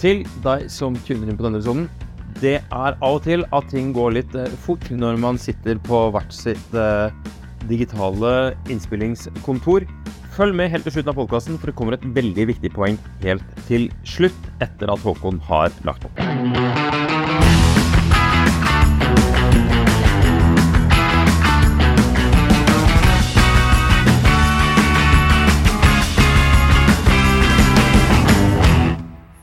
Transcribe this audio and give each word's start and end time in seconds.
til 0.00 0.24
deg 0.44 0.68
som 0.72 0.96
tuner 1.06 1.28
inn 1.28 1.38
på 1.38 1.46
denne 1.46 1.60
episoden. 1.60 1.88
Det 2.40 2.56
er 2.62 2.96
av 3.02 3.18
og 3.18 3.24
til 3.26 3.44
at 3.52 3.68
ting 3.72 3.90
går 3.96 4.14
litt 4.16 4.36
eh, 4.38 4.52
fort 4.64 4.86
når 4.94 5.18
man 5.20 5.40
sitter 5.40 5.80
på 5.84 6.06
hvert 6.14 6.32
sitt 6.34 6.76
eh, 6.78 7.12
digitale 7.68 8.54
innspillingskontor. 8.72 9.84
Følg 10.36 10.56
med 10.56 10.70
helt 10.72 10.86
til 10.86 10.94
slutten 10.94 11.12
av 11.12 11.18
podkasten, 11.18 11.58
for 11.58 11.68
det 11.68 11.76
kommer 11.76 11.98
et 11.98 12.06
veldig 12.16 12.46
viktig 12.54 12.72
poeng 12.76 12.96
helt 13.24 13.58
til 13.68 13.90
slutt, 14.08 14.48
etter 14.64 14.94
at 14.94 15.04
Håkon 15.04 15.42
har 15.50 15.74
lagt 15.84 16.06
opp. 16.08 16.89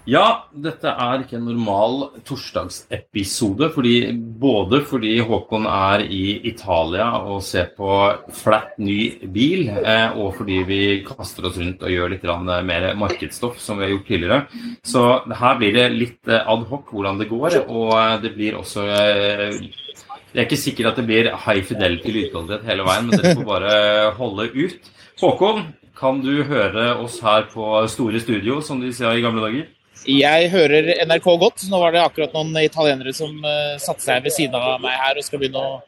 Ja, 0.07 0.47
dette 0.55 0.87
er 0.87 1.19
ikke 1.19 1.35
en 1.35 1.49
normal 1.49 2.05
torsdagsepisode. 2.27 3.67
Fordi, 3.75 3.95
både 4.39 4.79
fordi 4.87 5.17
Håkon 5.19 5.67
er 5.67 6.05
i 6.05 6.37
Italia 6.47 7.09
og 7.19 7.41
ser 7.43 7.73
på 7.75 7.89
flatt 8.37 8.77
ny 8.79 9.01
bil, 9.33 9.67
eh, 9.67 10.15
og 10.15 10.37
fordi 10.39 10.61
vi 10.69 10.79
kaster 11.07 11.49
oss 11.49 11.59
rundt 11.59 11.83
og 11.83 11.91
gjør 11.91 12.15
litt 12.15 12.23
mer 12.23 12.87
markedsstoff, 12.95 13.59
som 13.59 13.81
vi 13.81 13.87
har 13.87 13.93
gjort 13.97 14.07
tidligere. 14.07 14.39
Så 14.87 15.03
her 15.41 15.59
blir 15.59 15.75
det 15.75 15.89
litt 15.97 16.31
eh, 16.31 16.39
ad 16.39 16.63
hoc 16.71 16.95
hvordan 16.95 17.19
det 17.19 17.27
går, 17.33 17.59
og 17.67 17.91
eh, 17.99 18.15
det 18.23 18.35
blir 18.37 18.55
også 18.61 18.87
Det 18.87 20.43
er 20.43 20.45
ikke 20.45 20.59
sikkert 20.59 20.91
at 20.91 20.99
det 21.01 21.07
blir 21.07 21.33
high 21.33 21.63
fidelity 21.65 22.13
lydkvalitet 22.13 22.67
hele 22.67 22.87
veien, 22.87 23.07
men 23.09 23.19
dere 23.19 23.35
får 23.35 23.47
bare 23.47 23.77
holde 24.15 24.51
ut. 24.55 24.91
Håkon, 25.19 25.65
kan 25.97 26.21
du 26.21 26.43
høre 26.45 26.93
oss 27.01 27.19
her 27.25 27.49
på 27.51 27.81
Store 27.89 28.21
Studio, 28.21 28.61
som 28.61 28.79
de 28.79 28.93
sa 28.93 29.11
i 29.11 29.23
gamle 29.23 29.43
dager? 29.43 29.73
Jeg 30.05 30.49
hører 30.53 30.89
NRK 31.07 31.27
godt. 31.41 31.65
Nå 31.71 31.79
var 31.81 31.95
det 31.95 32.03
akkurat 32.03 32.33
noen 32.35 32.55
italienere 32.61 33.13
som 33.15 33.33
uh, 33.43 33.75
satte 33.81 34.05
seg 34.05 34.23
ved 34.25 34.35
siden 34.35 34.57
av 34.59 34.81
meg 34.83 34.95
her 34.99 35.17
og 35.17 35.25
skal 35.25 35.41
begynne 35.41 35.63
å 35.63 35.79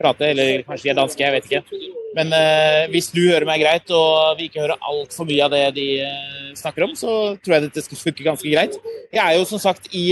prate. 0.00 0.30
Eller 0.32 0.64
kanskje 0.66 0.88
de 0.88 0.94
er 0.94 0.98
danske, 0.98 1.24
jeg 1.24 1.34
vet 1.36 1.50
ikke. 1.50 1.92
Men 2.16 2.32
uh, 2.32 2.88
hvis 2.92 3.10
du 3.14 3.20
hører 3.26 3.46
meg 3.48 3.62
greit, 3.62 3.92
og 3.94 4.38
vi 4.38 4.48
ikke 4.48 4.64
hører 4.64 4.88
altfor 4.90 5.28
mye 5.28 5.44
av 5.44 5.54
det 5.54 5.62
de 5.76 5.88
uh, 6.06 6.50
snakker 6.58 6.88
om, 6.88 6.96
så 6.98 7.14
tror 7.42 7.58
jeg 7.58 7.68
dette 7.68 7.84
skal 7.84 8.02
funke 8.06 8.26
ganske 8.26 8.54
greit. 8.54 8.80
Jeg 9.12 9.22
er 9.24 9.38
jo 9.38 9.46
som 9.48 9.62
sagt 9.62 9.90
i 9.96 10.10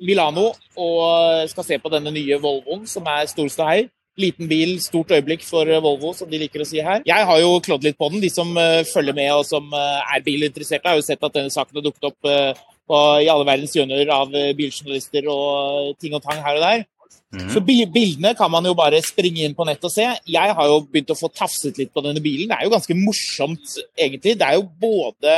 Milano 0.00 0.50
og 0.80 1.48
skal 1.50 1.66
se 1.66 1.76
på 1.80 1.92
denne 1.92 2.12
nye 2.14 2.38
Volvoen 2.40 2.86
som 2.88 3.06
er 3.10 3.28
stor 3.28 3.50
ståhei. 3.52 3.84
Liten 4.18 4.48
bil, 4.50 4.74
stort 4.82 5.12
øyeblikk 5.14 5.44
for 5.46 5.68
eh, 5.70 5.80
Volvo, 5.82 6.10
som 6.16 6.28
de 6.30 6.40
liker 6.40 6.64
å 6.64 6.66
si 6.66 6.80
her. 6.82 7.04
Jeg 7.06 7.26
har 7.28 7.40
jo 7.40 7.60
klådd 7.62 7.86
litt 7.86 7.98
på 8.00 8.08
den. 8.10 8.22
De 8.24 8.30
som 8.32 8.48
uh, 8.58 8.82
følger 8.88 9.14
med 9.14 9.30
og 9.36 9.44
som 9.46 9.68
uh, 9.70 10.00
er 10.02 10.24
bilinteresserte, 10.26 10.88
har 10.90 10.98
jo 10.98 11.04
sett 11.06 11.22
at 11.22 11.36
denne 11.36 11.52
saken 11.54 11.78
har 11.78 11.84
dukket 11.86 12.08
opp 12.10 12.18
på, 12.26 13.02
i 13.22 13.28
alle 13.30 13.46
verdens 13.46 13.76
hjørner 13.76 14.08
av 14.10 14.32
biljournalister 14.58 15.28
og 15.30 15.92
ting 16.02 16.16
og 16.16 16.24
tang 16.24 16.40
her 16.42 16.58
og 16.58 16.64
der. 16.64 16.82
Mm. 17.30 17.44
Så 17.54 17.62
bildene 17.62 18.32
kan 18.34 18.50
man 18.50 18.66
jo 18.66 18.72
bare 18.74 18.98
springe 19.06 19.44
inn 19.46 19.54
på 19.54 19.62
nett 19.68 19.86
og 19.86 19.92
se. 19.94 20.08
Jeg 20.26 20.56
har 20.58 20.66
jo 20.66 20.80
begynt 20.82 21.12
å 21.14 21.18
få 21.18 21.30
tafset 21.30 21.78
litt 21.78 21.92
på 21.94 22.02
denne 22.02 22.18
bilen. 22.24 22.50
Det 22.50 22.58
er 22.58 22.66
jo 22.66 22.74
ganske 22.74 22.96
morsomt, 22.98 23.76
egentlig. 23.94 24.34
Det 24.40 24.48
er 24.48 24.58
jo 24.58 24.66
både 24.82 25.36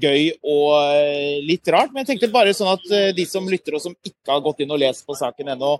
gøy 0.00 0.32
og 0.48 1.44
litt 1.44 1.68
rart. 1.76 1.92
Men 1.92 2.06
jeg 2.06 2.14
tenkte 2.14 2.32
bare 2.32 2.56
sånn 2.56 2.72
at 2.72 2.88
de 3.12 3.28
som 3.28 3.44
lytter 3.52 3.76
og 3.76 3.84
som 3.84 3.92
ikke 4.00 4.32
har 4.32 4.40
gått 4.48 4.64
inn 4.64 4.72
og 4.72 4.80
lest 4.80 5.04
på 5.04 5.16
saken 5.20 5.52
ennå, 5.52 5.76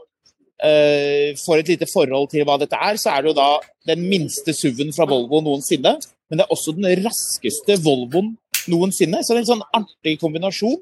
får 1.38 1.60
et 1.60 1.68
lite 1.70 1.86
forhold 1.86 2.30
til 2.32 2.42
hva 2.46 2.56
dette 2.58 2.74
er, 2.74 2.96
så 2.98 3.12
er 3.14 3.22
det 3.22 3.30
jo 3.30 3.38
da 3.38 3.50
den 3.86 4.02
minste 4.10 4.50
SUV-en 4.50 4.90
fra 4.96 5.06
Volvo 5.06 5.38
noensinne. 5.44 5.92
Men 6.28 6.40
det 6.40 6.44
er 6.44 6.54
også 6.54 6.74
den 6.76 6.88
raskeste 7.04 7.78
Volvoen 7.84 8.34
noensinne. 8.68 9.22
Så 9.22 9.32
det 9.32 9.40
er 9.40 9.46
en 9.46 9.52
sånn 9.54 9.66
artig 9.76 10.18
kombinasjon. 10.20 10.78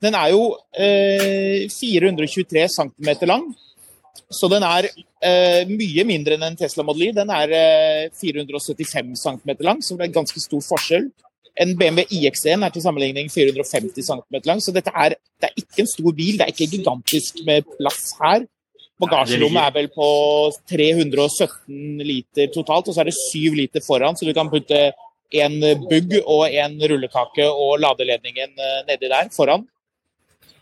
Den 0.00 0.16
er 0.16 0.32
jo 0.32 0.44
uh, 0.56 1.64
423 1.72 2.66
cm 2.76 3.10
lang. 3.28 3.48
Så 4.30 4.48
den 4.52 4.64
er 4.66 4.88
uh, 4.90 5.62
mye 5.70 6.04
mindre 6.08 6.36
enn 6.36 6.46
en 6.50 6.60
Tesla 6.60 6.84
Model 6.86 7.08
Y. 7.08 7.16
Den 7.16 7.32
er 7.34 7.56
475 8.20 9.16
cm 9.24 9.56
lang, 9.66 9.82
så 9.84 9.96
det 9.96 10.08
er 10.08 10.16
ganske 10.20 10.42
stor 10.42 10.62
forskjell. 10.68 11.10
En 11.60 11.74
BMW 11.76 12.06
iX1 12.16 12.62
er 12.64 12.72
til 12.72 12.84
sammenligning 12.84 13.28
450 13.32 14.06
cm 14.06 14.38
lang, 14.48 14.62
så 14.64 14.72
dette 14.72 14.92
er, 14.94 15.16
det 15.42 15.50
er 15.50 15.58
ikke 15.60 15.82
en 15.82 15.90
stor 15.90 16.14
bil. 16.16 16.38
Det 16.38 16.46
er 16.46 16.54
ikke 16.54 16.70
gigantisk 16.76 17.42
med 17.48 17.68
plass 17.76 18.14
her. 18.20 18.46
Bagasjerommet 19.00 19.62
er 19.66 19.76
vel 19.78 19.90
på 19.94 20.08
317 20.70 22.04
liter 22.04 22.50
totalt, 22.54 22.90
og 22.90 22.94
så 22.94 23.02
er 23.02 23.10
det 23.10 23.16
7 23.16 23.56
liter 23.56 23.84
foran, 23.84 24.18
så 24.18 24.28
du 24.28 24.34
kan 24.36 24.50
putte 24.52 24.90
en 25.40 25.60
bugg 25.86 26.16
og 26.24 26.48
en 26.50 26.78
rullekake 26.90 27.46
og 27.48 27.78
ladeledningen 27.82 28.56
eh, 28.58 28.80
nedi 28.88 29.10
der 29.10 29.30
foran. 29.34 29.66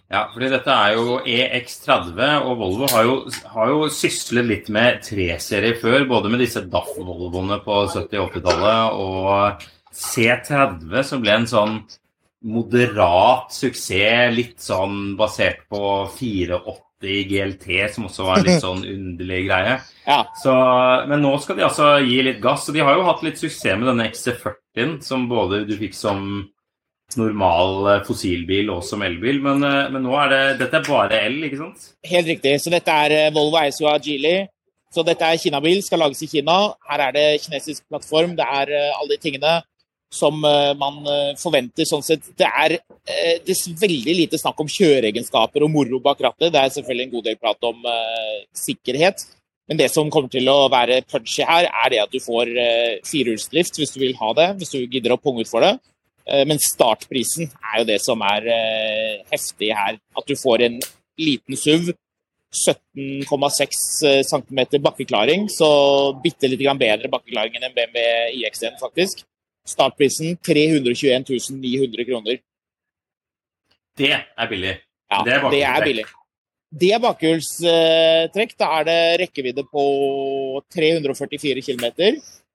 Ja, 0.09 0.23
fordi 0.33 0.49
dette 0.49 0.73
er 0.73 0.95
jo 0.97 1.19
EX30, 1.21 2.21
og 2.49 2.55
Volvo 2.63 2.87
har 2.89 3.05
jo, 3.05 3.17
har 3.53 3.73
jo 3.75 3.91
syslet 3.93 4.47
litt 4.49 4.71
med 4.73 5.03
3-serier 5.05 5.77
før. 5.83 6.07
Både 6.09 6.31
med 6.33 6.41
disse 6.41 6.63
DAF-Volvoene 6.65 7.59
på 7.65 7.83
70- 7.93 8.23
og 8.23 8.39
80-tallet 8.39 9.03
og 9.05 9.67
C30, 9.93 10.97
som 11.05 11.21
ble 11.21 11.35
en 11.37 11.49
sånn 11.51 11.77
moderat 12.49 13.53
suksess, 13.53 14.33
litt 14.33 14.57
sånn 14.65 15.13
basert 15.19 15.67
på 15.69 15.83
480 16.17 16.88
i 17.07 17.23
GLT, 17.29 17.67
som 17.95 18.09
også 18.09 18.27
var 18.27 18.45
litt 18.45 18.63
sånn 18.63 18.85
underlig 18.97 19.45
greie. 19.47 19.79
Ja. 20.07 20.21
Så, 20.43 20.55
men 21.11 21.23
nå 21.23 21.35
skal 21.43 21.59
de 21.59 21.67
altså 21.69 21.95
gi 22.03 22.21
litt 22.27 22.41
gass. 22.43 22.69
Og 22.69 22.77
de 22.77 22.85
har 22.85 22.99
jo 22.99 23.07
hatt 23.07 23.25
litt 23.27 23.41
suksess 23.41 23.79
med 23.79 23.91
denne 23.93 24.09
XC40-en, 24.11 24.99
som 25.05 25.29
både 25.31 25.65
du 25.69 25.77
fikk 25.79 25.97
som 25.99 26.49
normal 27.17 27.87
eh, 27.89 28.03
fossilbil 28.05 28.69
og 28.75 28.83
som 28.85 29.03
elbil. 29.07 29.41
Men, 29.45 29.65
eh, 29.65 29.89
men, 29.95 30.05
nå 30.05 30.15
er 30.25 30.35
det 30.35 30.43
Dette 30.65 30.81
er 30.81 30.89
bare 30.89 31.23
el, 31.29 31.41
ikke 31.47 31.63
sant? 31.63 31.91
Helt 32.11 32.29
riktig. 32.35 32.59
Så 32.63 32.73
dette 32.75 33.01
er 33.07 33.17
eh, 33.17 33.33
Volvo 33.35 33.61
Aisua 33.63 33.97
Geely. 34.03 34.43
Så 34.93 35.05
dette 35.05 35.25
er 35.25 35.41
Kina-bil, 35.41 35.83
skal 35.85 36.01
lages 36.01 36.23
i 36.25 36.31
Kina. 36.31 36.59
Her 36.89 37.09
er 37.09 37.17
det 37.17 37.27
kinesisk 37.43 37.85
plattform, 37.93 38.33
det 38.39 38.45
er 38.45 38.71
alle 38.73 39.11
de 39.11 39.19
tingene 39.21 39.59
som 40.11 40.45
eh, 40.45 40.75
man 40.79 41.01
eh, 41.07 41.33
forventer. 41.41 41.87
sånn 41.89 42.05
sett. 42.05 42.31
Det 42.39 42.49
er, 42.49 42.79
eh, 42.79 43.41
det 43.45 43.55
er 43.55 43.81
veldig 43.81 44.15
lite 44.23 44.41
snakk 44.41 44.61
om 44.63 44.71
kjøreegenskaper 44.73 45.65
og 45.65 45.73
moro 45.73 46.01
bak 46.05 46.23
rattet. 46.25 46.53
Det 46.55 46.63
er 46.63 46.73
selvfølgelig 46.77 47.07
en 47.07 47.15
god 47.17 47.29
del 47.29 47.37
prat 47.37 47.69
om 47.69 47.85
uh, 47.85 48.39
sikkerhet. 48.57 49.27
Men 49.69 49.81
det 49.83 49.91
som 49.93 50.09
kommer 50.11 50.33
til 50.33 50.49
å 50.49 50.71
være 50.73 51.03
punchy 51.11 51.45
her, 51.45 51.69
er 51.69 51.93
det 51.93 52.03
at 52.07 52.15
du 52.15 52.21
får 52.25 52.55
uh, 52.57 52.97
firehjulsdrift 53.05 53.81
hvis 53.81 53.93
du 53.93 54.01
vil 54.01 54.17
ha 54.21 54.33
det. 54.41 54.51
Hvis 54.63 54.75
du 54.75 54.81
gidder 54.87 55.17
å 55.17 55.21
punge 55.21 55.45
ut 55.45 55.53
for 55.53 55.65
det. 55.65 55.77
Uh, 56.25 56.45
men 56.49 56.61
startprisen 56.63 57.51
er 57.61 57.83
jo 57.83 57.89
det 57.93 58.03
som 58.05 58.25
er 58.25 58.49
heftig 59.33 59.75
her. 59.77 60.01
At 60.17 60.29
du 60.29 60.37
får 60.41 60.69
en 60.71 60.83
liten 61.21 61.59
SUV. 61.59 61.93
17,6 62.49 63.75
cm 64.25 64.61
bakkeklaring, 64.81 65.51
så 65.53 65.67
bitte 66.17 66.49
litt 66.49 66.63
bedre 66.81 67.11
bakkeklaring 67.13 67.59
enn 67.59 67.67
en 67.69 67.75
BMW 67.77 68.07
iX1, 68.41 68.79
faktisk. 68.81 69.21
Startprisen 69.69 70.39
321 70.45 71.59
900 71.59 72.09
kroner. 72.09 72.41
Det 73.99 74.15
er 74.15 74.49
billig. 74.51 74.79
Ja, 75.09 75.23
det 75.25 75.35
er, 75.35 75.51
det 75.53 75.63
er 75.67 75.85
billig. 75.85 76.07
Det 76.69 76.91
er 76.93 77.01
bakhjulstrekk. 77.01 78.57
Da 78.61 78.69
er 78.81 78.89
det 78.89 78.99
rekkevidde 79.25 79.65
på 79.73 79.85
344 80.75 81.65
km. 81.65 81.87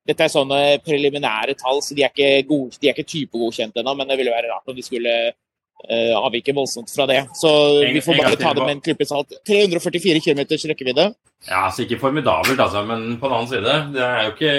Dette 0.03 0.25
er 0.25 0.31
sånne 0.31 0.59
preliminære 0.83 1.55
tall, 1.57 1.79
så 1.81 1.95
de 1.95 2.03
er 2.03 2.11
ikke, 2.11 2.43
gode, 2.49 2.75
de 2.77 2.89
er 2.89 2.93
ikke 2.93 3.07
typegodkjent 3.07 3.79
ennå. 3.79 3.95
Men 3.97 4.11
det 4.11 4.19
ville 4.19 4.33
være 4.33 4.51
rart 4.51 4.69
om 4.69 4.77
de 4.77 4.85
skulle 4.85 5.13
uh, 5.31 6.13
avvike 6.19 6.55
voldsomt 6.55 6.91
fra 6.93 7.07
det. 7.09 7.21
Så 7.39 7.51
vi 7.87 8.03
får 8.03 8.19
bare 8.21 8.39
ta 8.39 8.53
det 8.53 8.65
med 8.67 8.77
en 8.77 8.83
klype 8.85 9.07
salt. 9.09 9.33
344 9.49 10.21
km 10.27 10.43
rekkevidde. 10.73 11.09
Ja, 11.49 11.65
så 11.71 11.87
ikke 11.87 12.01
formidabelt, 12.03 12.59
altså. 12.59 12.83
Men 12.87 13.15
på 13.17 13.31
den 13.31 13.37
annen 13.39 13.51
side, 13.51 13.77
det 13.95 14.03
er 14.05 14.27
jo 14.27 14.35
ikke 14.35 14.57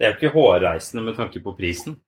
det 0.00 0.06
er 0.06 0.14
jo 0.14 0.16
ikke 0.16 0.32
hårreisende 0.32 1.02
med 1.04 1.18
tanke 1.18 1.42
på 1.44 1.52
prisen. 1.58 1.98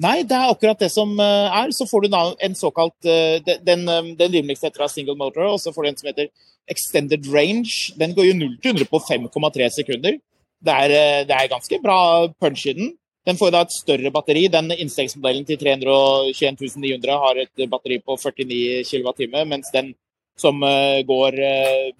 Nei, 0.00 0.22
det 0.24 0.32
er 0.32 0.48
akkurat 0.48 0.80
det 0.80 0.88
som 0.88 1.12
eh, 1.20 1.58
er. 1.60 1.72
Så 1.76 1.84
får 1.88 2.06
du 2.06 2.14
en 2.16 2.54
såkalt 2.56 3.04
eh, 3.04 3.36
Den, 3.44 3.84
eh, 3.84 4.14
den 4.16 4.32
rimeligste 4.32 4.70
heter 4.70 4.88
single 4.88 5.18
motor, 5.20 5.50
og 5.52 5.60
så 5.60 5.74
får 5.74 5.84
du 5.84 5.88
en 5.90 5.98
som 5.98 6.08
heter 6.08 6.30
extended 6.70 7.28
range. 7.28 7.92
Den 8.00 8.14
går 8.16 8.30
jo 8.30 8.38
0 8.38 8.56
til 8.62 8.72
100 8.72 8.88
på 8.88 9.02
5,3 9.04 9.68
sekunder. 9.76 10.16
Det 10.60 10.72
er, 10.72 11.24
det 11.28 11.36
er, 11.36 11.52
ganske 11.52 11.76
bra 11.84 12.00
punch 12.40 12.66
i 12.66 12.76
den. 12.76 12.94
Den 13.28 13.36
får 13.36 13.52
da 13.52 13.62
et 13.64 13.76
større 13.76 14.12
batteri. 14.12 14.46
Den 14.48 14.72
innstegsmodellen 14.72 15.44
til 15.48 15.60
321 15.60 16.80
900 16.80 17.20
har 17.20 17.40
et 17.40 17.68
batteri 17.68 18.00
på 18.00 18.16
49 18.16 18.84
kWt, 18.88 19.28
mens 19.48 19.72
den 19.72 19.92
som 20.40 20.60
går 21.04 21.36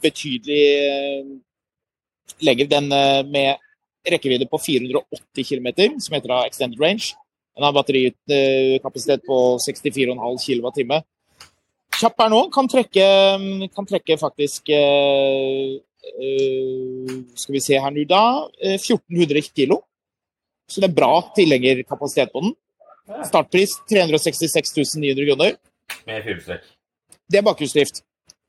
betydelig 0.00 0.60
lenger, 2.40 2.68
den 2.72 2.88
med 3.32 3.60
rekkevidde 4.08 4.48
på 4.48 4.58
480 4.58 5.44
km, 5.44 5.68
som 6.00 6.16
heter 6.16 6.32
da 6.32 6.44
extended 6.46 6.80
range. 6.80 7.14
Den 7.56 7.66
har 7.66 7.74
batterikapasitet 7.76 9.26
på 9.26 9.58
64,5 9.66 10.16
kWt. 10.46 11.02
Kjapp 12.00 12.22
her 12.22 12.32
nå. 12.32 12.40
Kan 12.54 12.70
trekke, 12.70 13.06
kan 13.74 13.88
trekke 13.88 14.16
faktisk 14.20 14.70
uh, 14.72 15.76
Skal 17.36 17.56
vi 17.56 17.62
se 17.64 17.80
her 17.80 17.92
nå, 17.92 18.06
da. 18.08 18.22
1400 18.78 19.42
eh, 19.42 19.50
kg. 19.52 19.80
Så 20.70 20.80
det 20.80 20.88
er 20.88 20.96
bra 20.96 21.12
tilhengerkapasitet 21.36 22.32
på 22.32 22.44
den. 22.46 22.54
Startpris 23.26 23.74
366 23.90 24.94
900 25.02 25.26
kroner. 25.26 25.58
Med 26.06 26.22
firehjulstrekk. 26.22 26.68
Det 27.30 27.40
er 27.40 27.46
bakhjulsdrift. 27.46 28.04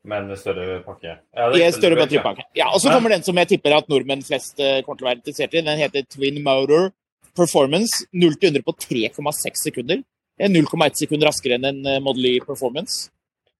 Men 0.08 0.32
større 0.38 0.80
pakke. 0.82 1.20
Ja, 1.36 1.48
I 1.52 1.60
det 1.60 1.66
en 1.68 1.76
større 1.76 2.00
batteripakke. 2.00 2.48
Ja, 2.58 2.72
og 2.74 2.82
så 2.82 2.90
kommer 2.90 3.14
den 3.14 3.26
som 3.26 3.38
jeg 3.38 3.52
tipper 3.52 3.76
at 3.78 3.90
nordmenn 3.92 4.24
flest 4.26 4.58
eh, 4.60 4.80
kommer 4.82 4.98
til 4.98 5.06
å 5.06 5.10
være 5.12 5.20
interessert 5.22 5.54
i. 5.54 5.62
Den 5.68 5.82
heter 5.82 6.08
Twin 6.10 6.42
Motor 6.46 6.90
Performance. 7.38 8.08
0 8.12 8.38
til 8.42 8.56
100 8.56 8.66
på 8.66 8.74
3,6 8.82 9.66
sekunder. 9.68 10.02
Det 10.38 10.48
er 10.48 10.54
0,1 10.54 11.04
sekund 11.04 11.26
raskere 11.28 11.60
enn 11.60 11.68
en 11.70 11.84
eh, 11.86 12.02
Model 12.02 12.32
E 12.32 12.40
Performance. 12.46 13.12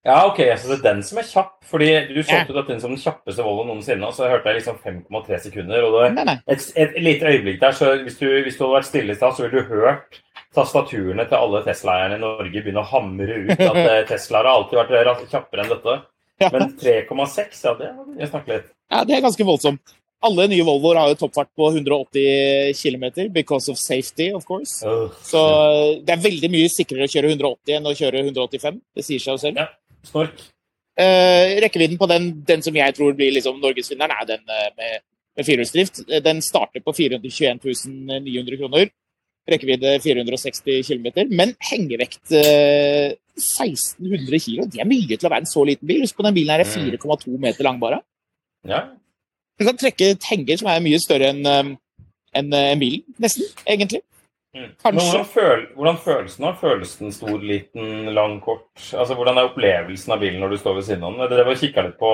Ja, 0.02 0.24
ok, 0.26 0.40
så 0.58 0.72
det 0.72 0.80
er 0.80 0.86
den 0.88 1.04
som 1.06 1.20
er 1.22 1.28
kjapp. 1.28 1.54
Fordi 1.70 1.88
du 2.10 2.18
solgte 2.26 2.58
ja. 2.58 2.64
inn 2.74 2.82
som 2.82 2.90
den 2.90 2.98
kjappeste 2.98 3.46
Volvo 3.46 3.68
noensinne, 3.68 4.08
og 4.08 4.16
så 4.16 4.26
hørte 4.26 4.50
jeg 4.50 4.58
liksom 4.58 4.80
5,3 4.82 5.38
sekunder. 5.46 5.86
Og 5.86 5.94
det, 5.94 6.08
Nei, 6.16 6.24
nei. 6.26 6.38
et, 6.50 6.64
et 6.74 6.98
lite 6.98 7.30
øyeblikk 7.30 7.62
der, 7.62 7.76
så 7.78 7.94
hvis 8.02 8.18
du, 8.18 8.26
hvis 8.42 8.58
du 8.58 8.64
hadde 8.64 8.80
vært 8.80 8.90
stille 8.90 9.14
i 9.14 9.20
stad, 9.20 9.36
så 9.36 9.46
ville 9.46 9.62
du 9.62 9.70
hørt 9.70 10.18
tastaturene 10.52 11.24
til 11.30 11.38
alle 11.38 11.62
Tesla-eierne 11.64 12.18
i 12.18 12.22
Norge 12.24 12.50
begynne 12.50 12.82
å 12.82 12.90
hamre 12.90 13.38
ut 13.44 13.54
at 13.54 13.62
Tesla 13.62 14.02
Teslaer 14.10 14.48
har 14.50 14.58
alltid 14.58 14.80
vært 14.82 15.30
kjappere 15.30 15.62
enn 15.64 15.70
dette. 15.70 15.94
Ja. 16.42 16.52
Men 16.52 16.76
3,6, 16.78 17.64
ja, 17.64 17.74
det 17.78 17.90
må 17.96 18.06
vi 18.10 18.30
snakke 18.30 18.56
litt. 18.56 18.70
Ja, 18.92 19.02
det 19.08 19.16
er 19.16 19.24
ganske 19.24 19.46
voldsomt. 19.48 19.98
Alle 20.22 20.46
nye 20.46 20.62
Volvoer 20.62 21.00
har 21.00 21.10
jo 21.10 21.18
toppfart 21.18 21.50
på 21.58 21.66
180 21.72 22.76
km, 22.78 23.06
because 23.34 23.70
of 23.72 23.78
safety, 23.80 24.28
of 24.36 24.44
course. 24.46 24.78
Øh. 24.86 25.08
Så 25.26 25.40
det 26.06 26.14
er 26.14 26.26
veldig 26.28 26.50
mye 26.52 26.70
sikrere 26.70 27.08
å 27.08 27.10
kjøre 27.10 27.32
180 27.34 27.78
enn 27.78 27.88
å 27.90 27.94
kjøre 27.98 28.22
185. 28.28 28.78
Det 28.94 29.06
sier 29.06 29.22
seg 29.22 29.34
jo 29.34 29.42
selv. 29.42 29.64
Snork. 30.06 30.44
Eh, 31.00 31.56
rekkevidden 31.64 31.98
på 31.98 32.06
den, 32.10 32.28
den 32.46 32.62
som 32.62 32.76
jeg 32.76 32.94
tror 32.94 33.14
blir 33.16 33.32
liksom 33.34 33.58
norgesvinneren, 33.62 34.12
er 34.12 34.28
den 34.28 34.42
eh, 34.46 34.68
med, 34.76 35.02
med 35.38 35.46
firehjulsdrift. 35.48 36.02
Eh, 36.08 36.22
Den 36.22 36.42
starter 36.44 36.84
på 36.84 36.94
421 36.94 37.64
900 38.22 38.60
kroner. 38.60 38.90
Rekkevidde 39.48 39.96
460 40.04 40.84
km. 40.86 41.08
Men 41.32 41.56
hengevekt 41.70 42.30
eh, 42.38 43.16
1600 43.38 44.40
kilo, 44.44 44.66
det 44.68 44.82
er 44.82 44.88
mye 44.88 45.16
til 45.16 45.28
å 45.28 45.32
være 45.32 45.46
en 45.46 45.50
så 45.52 45.64
liten 45.68 45.88
bil. 45.88 46.02
Husk 46.04 46.18
på 46.18 46.26
den 46.26 46.36
bilen 46.36 46.52
her 46.54 46.64
er 46.64 46.68
4,2 46.68 47.38
meter 47.40 47.66
lang 47.66 47.80
bare. 47.82 48.02
Ja. 48.68 48.84
Du 49.58 49.66
kan 49.66 49.78
trekke 49.78 50.14
tenger 50.20 50.60
som 50.60 50.70
er 50.72 50.84
mye 50.84 51.00
større 51.02 51.32
enn 51.32 51.44
en, 51.46 51.76
en, 52.38 52.56
eh, 52.56 52.74
bilen, 52.80 53.04
nesten, 53.22 53.48
egentlig. 53.66 54.02
Mm. 54.52 54.68
Hvordan, 54.84 55.24
føl, 55.32 55.62
hvordan 55.78 55.98
føles 56.04 56.34
den? 56.36 56.56
Føles 56.60 56.96
den 57.00 57.12
stor, 57.16 57.38
liten, 57.40 58.10
lang, 58.12 58.36
kort? 58.44 58.68
Altså, 58.92 59.16
Hvordan 59.16 59.40
er 59.40 59.48
opplevelsen 59.48 60.12
av 60.12 60.20
bilen 60.20 60.42
når 60.44 60.52
du 60.52 60.58
står 60.60 60.76
ved 60.76 60.88
siden 60.88 61.06
av 61.08 61.14
den? 61.14 61.22
Jeg 61.24 61.32
drev 61.32 61.52
og 61.52 61.62
litt 61.62 61.96
på 62.02 62.12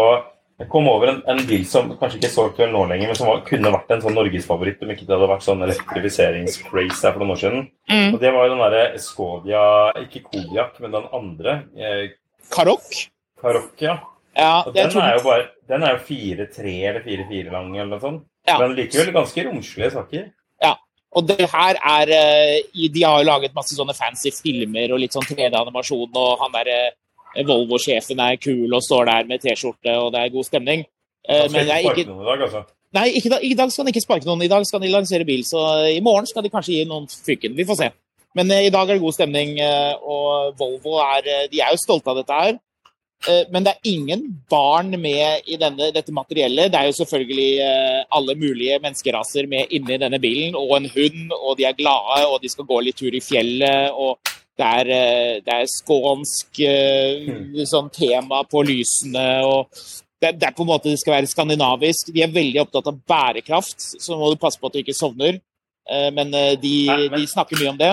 Jeg 0.58 0.66
kom 0.72 0.88
over 0.90 1.12
en, 1.12 1.18
en 1.30 1.40
bil 1.46 1.62
som 1.70 1.92
kanskje 2.00 2.18
ikke 2.18 2.26
er 2.26 2.34
så 2.34 2.44
aktuell 2.48 2.72
nå 2.74 2.80
lenger, 2.90 3.12
men 3.12 3.18
som 3.18 3.28
var, 3.30 3.44
kunne 3.46 3.70
vært 3.70 3.92
en 3.94 4.00
sånn 4.02 4.16
norgesfavoritt 4.18 4.80
om 4.82 4.90
ikke 4.90 5.04
det 5.06 5.14
hadde 5.14 5.28
vært 5.30 5.44
sånn 5.46 5.62
elektrifiseringscraze 5.68 7.06
her 7.06 7.14
for 7.14 7.22
noen 7.22 7.34
år 7.36 7.40
siden. 7.44 7.68
Mm. 7.92 8.08
Og 8.10 8.18
Det 8.24 8.32
var 8.34 8.46
jo 8.46 8.52
den 8.54 8.62
derre 8.64 8.82
Skodia 9.02 9.62
Ikke 10.02 10.24
Kodiak, 10.26 10.80
men 10.82 10.96
den 10.96 11.06
andre. 11.14 11.54
Eh, 11.78 12.02
Karok. 12.50 12.90
Karok, 13.38 13.70
ja. 13.84 14.00
Ja, 14.38 14.64
Og 14.66 14.74
den, 14.74 14.90
tror... 14.90 15.02
er 15.02 15.16
jo 15.16 15.22
bare 15.24 15.46
Den 15.70 15.86
er 15.86 15.96
jo 15.96 16.02
4-3 16.10 16.74
eller 16.90 17.06
4-4 17.06 17.54
lang 17.54 17.70
eller 17.76 17.92
noe 17.94 18.02
sånt. 18.02 18.26
Ja. 18.48 18.58
Men 18.58 18.74
likevel 18.78 19.14
ganske 19.14 19.46
romslige 19.46 19.94
saker. 19.94 20.28
Ja. 20.64 20.74
Og 21.16 21.26
det 21.30 21.46
her 21.54 21.78
er 21.78 22.12
eh, 22.18 22.88
De 22.90 23.04
har 23.04 23.22
jo 23.22 23.30
laget 23.30 23.54
masse 23.56 23.78
sånne 23.78 23.94
fancy 23.96 24.34
filmer 24.34 24.90
og 24.90 25.02
litt 25.04 25.14
sånn 25.14 25.26
3D-animasjon, 25.28 26.10
og 26.18 26.42
han 26.42 26.58
der 26.58 26.72
eh, 26.74 26.96
Volvo-sjefen 27.36 28.20
er 28.24 28.38
kul 28.40 28.72
og 28.74 28.82
står 28.82 29.04
der 29.10 29.28
med 29.28 29.42
T-skjorte, 29.44 29.94
og 30.00 30.12
det 30.14 30.20
er 30.22 30.34
god 30.34 30.46
stemning. 30.48 30.84
Eh, 31.28 31.44
Han 31.44 31.50
skal 31.50 31.68
ikke 31.68 32.04
sparke 32.04 32.06
noen 32.08 32.22
i 32.22 32.28
dag, 32.30 32.44
altså. 32.46 32.62
nei, 32.96 33.08
da, 33.28 33.40
i 33.44 33.54
dag 33.54 33.72
skal 33.72 33.84
han 33.84 33.92
ikke 33.92 34.04
sparke 34.04 34.28
noen. 34.28 34.44
I 34.46 34.52
dag 34.52 34.64
skal 34.66 34.80
de 34.82 34.92
lansere 34.92 35.26
bil, 35.28 35.44
så 35.44 35.64
i 35.92 36.00
morgen 36.04 36.26
skal 36.26 36.46
de 36.46 36.52
kanskje 36.52 36.78
gi 36.78 36.86
noen 36.88 37.08
fyken. 37.08 37.56
Vi 37.58 37.66
får 37.68 37.82
se. 37.82 37.90
Men 38.36 38.50
eh, 38.54 38.66
i 38.68 38.72
dag 38.72 38.88
er 38.88 38.96
det 38.96 39.04
god 39.04 39.16
stemning, 39.16 39.58
eh, 39.60 39.92
og 40.00 40.56
Volvo 40.58 40.98
er, 41.04 41.48
de 41.52 41.60
er 41.60 41.74
jo 41.74 41.82
stolte 41.84 42.10
av 42.14 42.22
dette 42.22 42.40
her. 42.40 42.58
Men 43.50 43.64
det 43.66 43.72
er 43.72 43.88
ingen 43.90 44.20
barn 44.46 44.92
med 45.02 45.48
i 45.50 45.56
denne, 45.58 45.88
dette 45.90 46.12
materiellet. 46.14 46.70
Det 46.70 46.78
er 46.78 46.86
jo 46.86 46.92
selvfølgelig 47.00 48.04
alle 48.14 48.36
mulige 48.38 48.76
menneskeraser 48.78 49.48
med 49.50 49.74
inni 49.74 49.96
denne 49.98 50.20
bilen, 50.22 50.54
og 50.54 50.76
en 50.76 50.86
hund, 50.92 51.32
og 51.34 51.56
de 51.58 51.66
er 51.66 51.74
glade, 51.74 52.20
og 52.30 52.38
de 52.44 52.48
skal 52.52 52.68
gå 52.68 52.78
litt 52.86 52.94
tur 53.02 53.10
i 53.10 53.18
fjellet. 53.18 53.90
og 53.90 54.22
det 54.58 54.66
er, 54.66 54.90
eh, 54.90 55.38
det 55.46 55.54
er 55.54 55.70
skånsk 55.70 56.60
eh, 56.66 57.62
sånn 57.68 57.90
tema 57.94 58.42
på 58.50 58.64
lysene. 58.66 59.26
og 59.46 59.70
det, 60.18 60.32
det 60.40 60.48
er 60.48 60.56
på 60.56 60.64
en 60.64 60.72
måte 60.72 60.90
det 60.90 60.98
skal 60.98 61.14
være 61.14 61.30
skandinavisk. 61.30 62.10
De 62.14 62.24
er 62.24 62.34
veldig 62.34 62.64
opptatt 62.64 62.90
av 62.90 62.98
bærekraft, 63.06 63.86
så 64.02 64.18
må 64.18 64.32
du 64.32 64.40
passe 64.40 64.58
på 64.58 64.66
at 64.66 64.74
du 64.74 64.82
ikke 64.82 64.98
sovner. 64.98 65.38
Eh, 65.88 66.10
Men 66.14 66.34
de, 66.62 66.74
de 67.14 67.26
snakker 67.30 67.60
mye 67.60 67.74
om 67.76 67.78
det. 67.78 67.92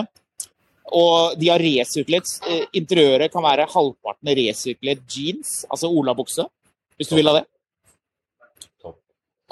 Og 0.96 1.34
de 1.42 1.48
har 1.50 1.62
resirkulert 1.62 2.30
Interiøret 2.78 3.34
kan 3.34 3.42
være 3.42 3.66
halvparten 3.72 4.30
resirkulert 4.38 5.02
jeans, 5.10 5.64
altså 5.70 5.90
olabukse, 5.90 6.46
hvis 6.98 7.10
du 7.10 7.16
vil 7.18 7.30
ha 7.30 7.40
det. 7.40 7.46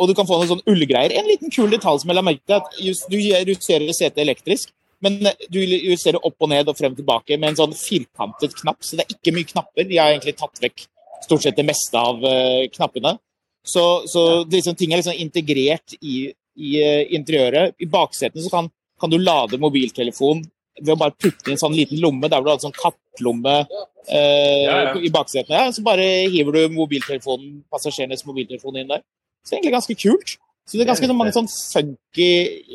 Og 0.01 0.09
du 0.09 0.13
kan 0.18 0.25
få 0.25 0.39
noen 0.39 0.50
sånne 0.50 0.74
ullgreier. 0.74 1.13
En 1.13 1.30
liten 1.30 1.54
kul 1.54 1.69
detalj 1.69 2.01
som 2.01 2.09
jeg 2.09 2.18
la 2.18 2.25
merke 2.25 2.42
til, 2.50 2.57
at 2.57 3.09
du 3.13 3.18
justerer 3.54 3.94
setet 3.94 4.21
elektrisk, 4.25 4.74
men 5.04 5.20
du 5.52 5.60
justerer 5.60 6.24
opp 6.24 6.46
og 6.46 6.50
ned 6.52 6.70
og 6.72 6.78
frem 6.78 6.94
og 6.96 7.00
tilbake 7.02 7.38
med 7.38 7.52
en 7.52 7.60
sånn 7.60 7.76
firkantet 7.78 8.56
knapp, 8.62 8.80
så 8.86 8.98
det 8.98 9.06
er 9.06 9.16
ikke 9.18 9.34
mye 9.36 9.50
knapper. 9.50 9.88
De 9.90 10.00
har 10.00 10.14
egentlig 10.14 10.36
tatt 10.40 10.62
vekk 10.64 10.86
stort 11.24 11.44
sett 11.46 11.60
det 11.60 11.66
meste 11.68 12.00
av 12.00 12.24
eh, 12.28 12.70
knappene. 12.74 13.18
Så, 13.64 13.84
så 14.12 14.44
det 14.44 14.60
liksom, 14.60 14.76
ting 14.80 14.94
er 14.94 15.00
liksom 15.00 15.20
integrert 15.24 15.96
i, 16.02 16.26
i 16.60 16.74
eh, 16.84 17.14
interiøret. 17.16 17.78
I 17.80 17.88
baksetene 17.92 18.44
så 18.44 18.52
kan, 18.52 18.70
kan 19.00 19.12
du 19.12 19.20
lade 19.22 19.60
mobiltelefon 19.62 20.44
ved 20.82 20.94
å 20.96 21.00
bare 21.00 21.16
putte 21.20 21.52
i 21.52 21.54
en 21.54 21.62
sånn 21.62 21.76
liten 21.78 22.00
lomme 22.02 22.28
der 22.28 22.40
hvor 22.40 22.50
du 22.50 22.54
har 22.54 22.60
en 22.60 22.66
sånn 22.66 22.76
kattlomme 22.76 23.58
eh, 23.62 24.64
Ja, 24.66 24.78
ja. 24.90 24.94
i 25.00 25.12
baksetene. 25.14 25.60
Ja, 25.60 25.74
så 25.76 25.84
bare 25.86 26.08
hiver 26.34 26.58
du 26.58 26.78
mobiltelefonen, 26.78 27.62
passasjerenes 27.72 28.26
mobiltelefon 28.28 28.82
inn 28.82 28.92
der. 28.92 29.04
Så 29.44 29.52
det 29.52 29.56
er 29.56 29.62
egentlig 29.62 29.78
ganske 29.78 30.00
kult. 30.00 30.38
Så 30.64 30.80
det 30.80 30.86
er 30.86 30.94
ganske 30.94 31.16
mange 31.16 31.36
sånn 31.36 31.50
funky, 31.52 32.30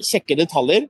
kjekke 0.05 0.37
detaljer. 0.39 0.89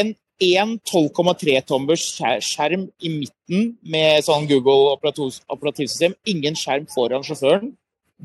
En 0.00 0.14
1 0.38 0.78
12,3 0.86 1.58
tommers 1.66 2.04
skjerm 2.46 2.86
i 3.02 3.10
midten 3.10 3.72
med 3.82 4.24
sånn 4.26 4.46
Google 4.50 4.94
operativsystem. 4.94 6.14
Ingen 6.30 6.58
skjerm 6.58 6.86
foran 6.92 7.26
sjåføren. 7.26 7.72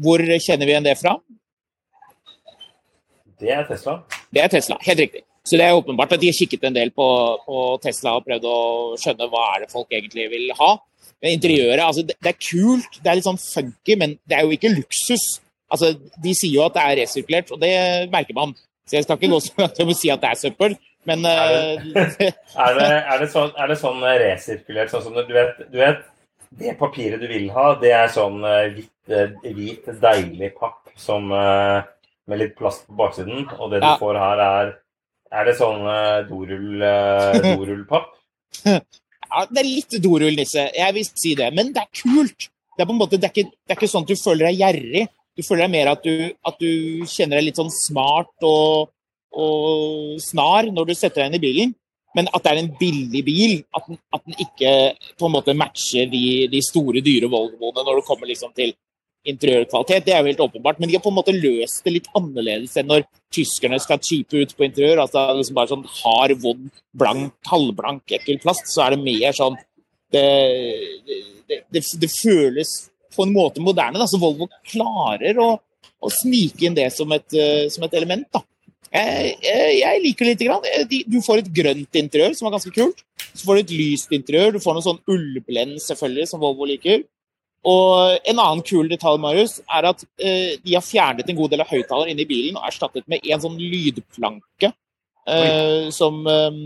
Hvor 0.04 0.21
kjenner 0.21 0.65
vi 0.65 0.74
igjen 0.74 0.86
det 0.86 0.98
fra? 1.01 1.18
Det 3.42 3.51
er 3.51 3.65
Tesla. 3.68 4.00
Det 4.33 4.42
er 4.42 4.51
Tesla, 4.54 4.77
helt 4.86 5.01
riktig. 5.04 5.24
Så 5.44 5.57
det 5.60 5.65
er 5.65 5.75
åpenbart 5.75 6.13
at 6.15 6.21
de 6.21 6.30
har 6.30 6.38
kikket 6.38 6.63
en 6.69 6.75
del 6.75 6.94
på, 6.95 7.06
på 7.44 7.63
Tesla 7.83 8.15
og 8.15 8.27
prøvd 8.27 8.45
å 8.48 8.60
skjønne 9.01 9.27
hva 9.31 9.44
er 9.56 9.65
det 9.65 9.74
folk 9.74 9.92
egentlig 9.92 10.30
vil 10.31 10.54
ha. 10.56 10.77
Men 11.19 11.36
interiøret, 11.36 11.83
altså 11.83 12.06
det, 12.07 12.15
det 12.24 12.31
er 12.31 12.39
kult, 12.39 13.01
det 13.04 13.12
er 13.12 13.19
litt 13.19 13.27
sånn 13.27 13.42
funky, 13.42 13.98
men 14.00 14.15
det 14.29 14.38
er 14.38 14.48
jo 14.48 14.55
ikke 14.55 14.72
luksus. 14.72 15.25
Altså, 15.74 15.91
De 16.24 16.36
sier 16.38 16.55
jo 16.55 16.63
at 16.67 16.77
det 16.77 16.86
er 16.86 16.98
resirkulert, 17.01 17.51
og 17.51 17.60
det 17.60 17.74
merker 18.13 18.38
man. 18.38 18.55
Så 18.88 18.98
jeg 18.98 19.05
skal 19.05 19.20
ikke 19.20 19.32
gå 19.34 19.39
så 19.43 19.53
langt 19.63 19.79
i 19.79 19.86
å 19.88 19.98
si 19.98 20.12
at 20.13 20.24
det 20.24 20.32
er 20.32 20.39
søppel, 20.39 20.77
men 21.10 21.25
eh, 21.25 21.81
Er 22.55 22.77
det, 22.77 22.89
er 22.89 23.19
det, 23.24 23.29
sånn, 23.33 23.51
er 23.60 23.67
det 23.72 23.77
sånn 23.81 24.01
resirkulert, 24.03 24.91
sånn 24.93 25.03
som 25.07 25.15
du 25.17 25.33
vet, 25.36 25.57
du 25.72 25.77
vet 25.81 26.03
Det 26.60 26.75
papiret 26.79 27.19
du 27.22 27.27
vil 27.27 27.50
ha, 27.55 27.74
det 27.81 27.91
er 27.98 28.12
sånn 28.13 28.43
eh, 28.45 28.67
hvit, 28.75 28.91
eh, 29.10 29.33
hvit 29.57 29.88
deilig 30.03 30.51
papp 30.60 30.91
som, 30.95 31.31
eh, 31.33 31.81
med 32.29 32.39
litt 32.39 32.53
plast 32.55 32.86
på 32.88 32.93
baksiden. 33.00 33.48
Og 33.60 33.72
det 33.74 33.81
du 33.81 33.88
Ja. 33.89 33.98
får 34.00 34.19
her, 34.22 34.39
er 34.39 34.74
Er 35.33 35.45
det 35.50 35.55
sånn 35.57 35.81
eh, 35.89 36.27
dorull, 36.29 36.81
eh, 36.86 37.41
dorullpapp? 37.57 38.12
Ja, 38.69 39.45
det 39.50 39.63
er 39.63 39.65
litt 39.65 39.95
dorullnisse, 40.03 40.67
jeg 40.77 40.93
vil 40.93 41.05
si 41.10 41.33
det. 41.39 41.48
Men 41.57 41.72
det 41.74 41.81
er 41.81 41.89
kult. 42.03 42.50
Det 42.77 42.83
er 42.83 42.86
på 42.86 42.93
en 42.93 43.00
måte, 43.01 43.17
det 43.17 43.31
er 43.31 43.33
ikke, 43.33 43.50
det 43.65 43.74
er 43.74 43.79
ikke 43.79 43.89
sånn 43.89 44.05
at 44.05 44.12
du 44.13 44.15
føler 44.22 44.45
deg 44.51 44.60
gjerrig. 44.62 45.07
Du 45.33 45.41
føler 45.41 45.65
deg 45.65 45.72
mer 45.74 45.89
at 45.95 46.03
du, 46.05 46.13
at 46.45 46.60
du 46.62 47.01
kjenner 47.10 47.39
deg 47.41 47.48
litt 47.48 47.57
sånn 47.57 47.74
smart 47.74 48.45
og, 48.45 48.92
og 49.33 50.19
snar 50.21 50.69
når 50.71 50.89
du 50.89 50.93
setter 50.97 51.23
deg 51.23 51.31
inn 51.31 51.39
i 51.39 51.43
bilen. 51.43 51.73
Men 52.13 52.29
at 52.29 52.45
det 52.45 52.51
er 52.51 52.61
en 52.61 52.73
billig 52.77 53.23
bil, 53.25 53.55
at 53.73 53.87
den, 53.89 53.97
at 54.13 54.21
den 54.27 54.35
ikke 54.45 54.71
på 55.17 55.27
en 55.27 55.33
måte 55.33 55.55
matcher 55.57 56.09
de, 56.11 56.45
de 56.51 56.61
store, 56.61 57.01
dyre 57.01 57.29
Volvoene 57.31 57.85
når 57.85 57.99
det 57.99 58.05
kommer 58.05 58.29
liksom 58.29 58.53
til 58.53 58.75
interiørkvalitet, 59.23 60.05
det 60.05 60.13
er 60.13 60.21
jo 60.21 60.29
helt 60.29 60.43
åpenbart. 60.45 60.79
Men 60.79 60.91
de 60.91 60.97
har 60.97 61.03
på 61.03 61.09
en 61.09 61.17
måte 61.17 61.35
løst 61.35 61.81
det 61.85 61.95
litt 61.95 62.09
annerledes 62.17 62.75
enn 62.77 62.89
når 62.91 63.05
tyskerne 63.33 63.79
skal 63.81 64.01
cheape 64.03 64.43
ut 64.43 64.55
på 64.55 64.67
interiør. 64.67 65.05
altså 65.05 65.25
liksom 65.39 65.57
Bare 65.57 65.71
sånn 65.71 65.85
hard, 66.03 66.35
vond, 66.43 66.69
blank, 66.93 67.35
halvblank, 67.49 68.03
ekkel 68.19 68.41
plast. 68.43 68.67
Så 68.69 68.85
er 68.85 68.95
det 68.95 69.03
mer 69.05 69.37
sånn 69.37 69.57
Det, 70.13 70.27
det, 71.49 71.63
det, 71.73 71.81
det 71.81 72.09
føles 72.13 72.71
på 73.15 73.25
en 73.25 73.33
måte 73.33 73.63
moderne. 73.63 73.97
Da. 73.97 74.05
Så 74.09 74.19
Volvo 74.21 74.45
klarer 74.69 75.39
å, 75.41 75.53
å 75.57 76.11
snike 76.21 76.67
inn 76.67 76.77
det 76.77 76.91
som 76.93 77.09
et, 77.15 77.29
eh, 77.33 77.65
som 77.73 77.87
et 77.87 77.95
element. 77.97 78.27
da. 78.29 78.43
Jeg, 78.93 79.33
jeg, 79.41 79.69
jeg 79.79 80.01
liker 80.03 80.27
det 80.27 80.33
lite 80.35 80.47
grann. 80.50 80.67
Eh, 80.69 81.00
du 81.09 81.17
får 81.25 81.41
et 81.41 81.50
grønt 81.55 81.97
interiør, 81.97 82.35
som 82.38 82.50
er 82.50 82.55
ganske 82.57 82.73
kult. 82.75 83.01
Så 83.33 83.47
får 83.47 83.57
du 83.57 83.62
et 83.63 83.73
lyst 83.79 84.13
interiør. 84.13 84.53
Du 84.53 84.62
får 84.62 84.77
noe 84.77 84.85
sånn 84.85 85.01
ullblend, 85.09 85.79
selvfølgelig, 85.81 86.29
som 86.29 86.43
Volvo 86.43 86.67
liker. 86.69 87.01
Og 87.69 88.19
en 88.27 88.41
annen 88.43 88.62
kul 88.67 88.91
detalj 88.91 89.21
Marius, 89.23 89.57
er 89.71 89.88
at 89.93 90.03
eh, 90.19 90.59
de 90.59 90.75
har 90.75 90.83
fjernet 90.83 91.29
en 91.29 91.39
god 91.39 91.53
del 91.53 91.63
av 91.63 91.71
høyttaleren 91.71 92.12
inne 92.12 92.25
i 92.25 92.29
bilen 92.29 92.59
og 92.59 92.67
erstattet 92.67 93.07
med 93.09 93.23
en 93.23 93.41
sånn 93.41 93.55
lydplanke 93.55 94.69
eh, 95.31 95.88
som, 95.95 96.19
eh, 96.27 96.57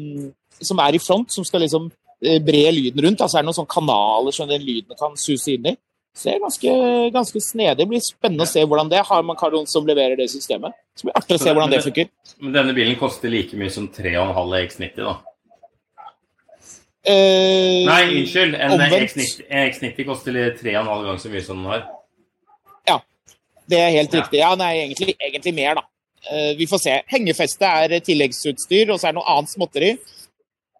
som 0.57 0.81
er 0.81 0.97
i 0.97 1.01
front, 1.03 1.29
som 1.31 1.45
skal 1.47 1.63
liksom 1.65 1.91
bre 2.17 2.63
lyden 2.73 3.03
rundt. 3.05 3.21
Altså 3.21 3.37
er 3.37 3.43
det 3.43 3.51
noen 3.51 3.59
sånne 3.59 3.69
kanaler 3.69 4.33
som 4.33 4.49
den 4.49 4.63
lyden 4.65 4.97
kan 4.97 5.13
suse 5.21 5.53
inn 5.53 5.69
i. 5.69 5.75
Så 6.17 6.25
det 6.25 6.33
er 6.33 6.41
ganske, 6.41 6.71
ganske 7.13 7.39
snedig. 7.45 7.77
Det 7.77 7.85
blir 7.91 8.01
spennende 8.01 8.47
å 8.47 8.49
se 8.49 8.63
hvordan 8.65 8.89
det 8.89 9.03
har 9.05 9.25
man 9.25 9.37
noen 9.37 9.67
som 9.69 9.85
leverer 9.85 10.17
det 10.17 10.25
systemet. 10.33 10.73
Så 10.97 11.05
det 11.05 11.11
blir 11.11 11.19
artig 11.19 11.35
å 11.37 11.41
se 11.43 11.51
hvordan 11.53 11.73
det 11.75 11.81
funker. 11.85 12.07
Men 12.41 12.55
denne 12.55 12.73
bilen 12.73 12.97
koster 12.97 13.29
like 13.29 13.57
mye 13.59 13.69
som 13.73 13.85
3,5 13.93 14.55
X90, 14.63 15.03
da? 15.03 15.13
Eh, 17.07 17.85
Nei, 17.85 18.01
unnskyld. 18.17 18.57
En. 18.57 18.81
X90, 18.81 19.45
X90 19.45 20.07
koster 20.09 20.39
3,5 20.57 20.89
ganger 20.89 21.21
så 21.21 21.31
mye 21.31 21.45
som 21.45 21.61
den 21.61 21.69
har. 21.69 21.85
Ja, 22.89 22.97
Det 23.69 23.79
er 23.83 23.93
helt 23.99 24.17
riktig. 24.17 24.41
Ja, 24.41 24.55
nei, 24.55 24.73
egentlig, 24.81 25.15
egentlig 25.21 25.53
mer, 25.53 25.77
da. 25.77 25.85
Eh, 26.31 26.55
vi 26.57 26.65
får 26.67 26.81
se. 26.81 26.97
Hengefeste 27.13 27.69
er 27.83 27.99
tilleggsutstyr, 27.99 28.89
og 28.89 28.97
så 28.97 29.11
er 29.11 29.13
det 29.13 29.19
noe 29.21 29.37
annet 29.37 29.53
småtteri. 29.53 29.93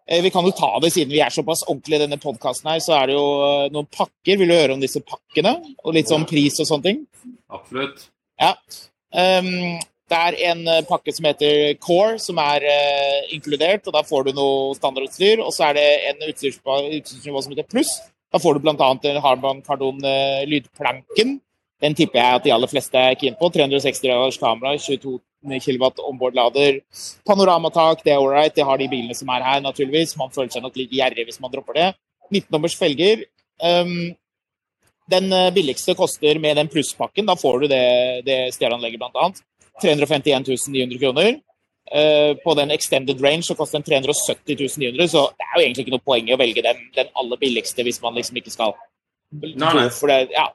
Eh, 0.08 0.22
vi 0.22 0.30
kan 0.30 0.46
jo 0.46 0.54
ta 0.56 0.70
det 0.80 0.90
siden 0.94 1.12
vi 1.12 1.20
er 1.20 1.32
såpass 1.32 1.66
ordentlige 1.66 2.00
i 2.00 2.04
denne 2.06 2.20
podkasten 2.20 2.70
her, 2.72 2.80
så 2.80 2.96
er 2.96 3.10
det 3.10 3.16
jo 3.18 3.26
eh, 3.44 3.68
noen 3.74 3.88
pakker. 3.92 4.38
Vil 4.40 4.48
du 4.48 4.56
høre 4.56 4.76
om 4.76 4.80
disse 4.80 5.02
pakkene? 5.04 5.58
Og 5.84 5.96
litt 5.96 6.08
sånn 6.08 6.24
pris 6.28 6.56
og 6.62 6.68
sånne 6.70 6.86
ting? 6.86 7.02
Absolutt. 7.52 8.06
Ja. 8.40 8.54
Um, 9.12 9.76
det 10.08 10.20
er 10.30 10.38
en 10.52 10.62
eh, 10.64 10.84
pakke 10.88 11.12
som 11.12 11.28
heter 11.28 11.74
Core, 11.84 12.16
som 12.24 12.40
er 12.40 12.64
uh, 12.64 13.18
inkludert. 13.36 13.84
og 13.84 13.98
Da 13.98 14.04
får 14.06 14.30
du 14.30 14.32
noe 14.38 14.72
standardutstyr. 14.78 15.44
Og 15.44 15.52
så 15.52 15.68
er 15.68 15.76
det 15.76 15.88
en 16.14 16.24
utstyrsnivå 16.30 17.44
som 17.44 17.52
heter 17.52 17.68
Pluss. 17.68 17.92
Da 18.32 18.40
får 18.40 18.56
du 18.56 18.64
bl.a. 18.64 18.88
en 18.92 19.22
Harman 19.24 19.60
Kardon 19.64 20.00
lydplanken. 20.48 21.38
Den 21.80 21.94
tipper 21.96 22.18
jeg 22.20 22.40
at 22.40 22.44
de 22.44 22.52
aller 22.52 22.68
fleste 22.68 23.00
er 23.00 23.16
keen 23.16 23.36
på. 23.38 23.48
360 23.54 24.02
graders 24.04 24.40
kamera, 24.40 24.74
22 24.76 25.14
kW 25.56 25.88
onboard-lader. 26.04 26.80
Panoramatak, 27.26 28.04
det 28.04 28.14
er 28.14 28.22
ålreit. 28.22 28.54
Det 28.56 28.66
har 28.68 28.78
de 28.78 28.88
bilene 28.90 29.16
som 29.16 29.30
er 29.32 29.46
her, 29.46 29.64
naturligvis. 29.64 30.16
Man 30.20 30.32
føler 30.34 30.52
seg 30.52 30.64
nok 30.64 30.76
litt 30.78 30.94
gjerrig 30.94 31.26
hvis 31.28 31.40
man 31.42 31.52
dropper 31.52 31.78
det. 31.78 31.88
19-nummers 32.28 32.76
felger. 32.78 33.24
Um, 33.64 34.12
den 35.08 35.32
eh, 35.32 35.50
billigste 35.56 35.94
koster 35.96 36.36
med 36.38 36.58
den 36.60 36.68
plusspakken, 36.68 37.24
da 37.24 37.32
får 37.40 37.62
du 37.62 37.70
det, 37.72 37.84
det 38.26 38.38
stereoanlegget 38.52 39.00
bl.a. 39.00 39.30
351 39.80 40.44
900 40.68 41.00
kroner. 41.00 41.38
Uh, 41.88 42.36
på 42.42 42.52
den 42.58 42.74
extended 42.74 43.22
range 43.24 43.46
så 43.46 43.56
koster 43.56 43.80
den 43.80 43.86
370 43.88 44.68
900, 44.76 45.08
så 45.08 45.22
det 45.32 45.46
er 45.46 45.54
jo 45.56 45.64
egentlig 45.64 45.86
ikke 45.86 45.94
noe 45.94 46.04
poeng 46.04 46.28
i 46.28 46.34
å 46.36 46.40
velge 46.40 46.60
den, 46.66 46.82
den 46.92 47.08
aller 47.16 47.40
billigste 47.40 47.86
hvis 47.86 48.02
man 48.02 48.18
liksom 48.18 48.36
ikke 48.36 48.52
skal 48.52 48.76
Nei, 49.28 49.50
nei. 49.60 49.88
for 49.92 50.08
det, 50.08 50.30
ja. 50.32 50.46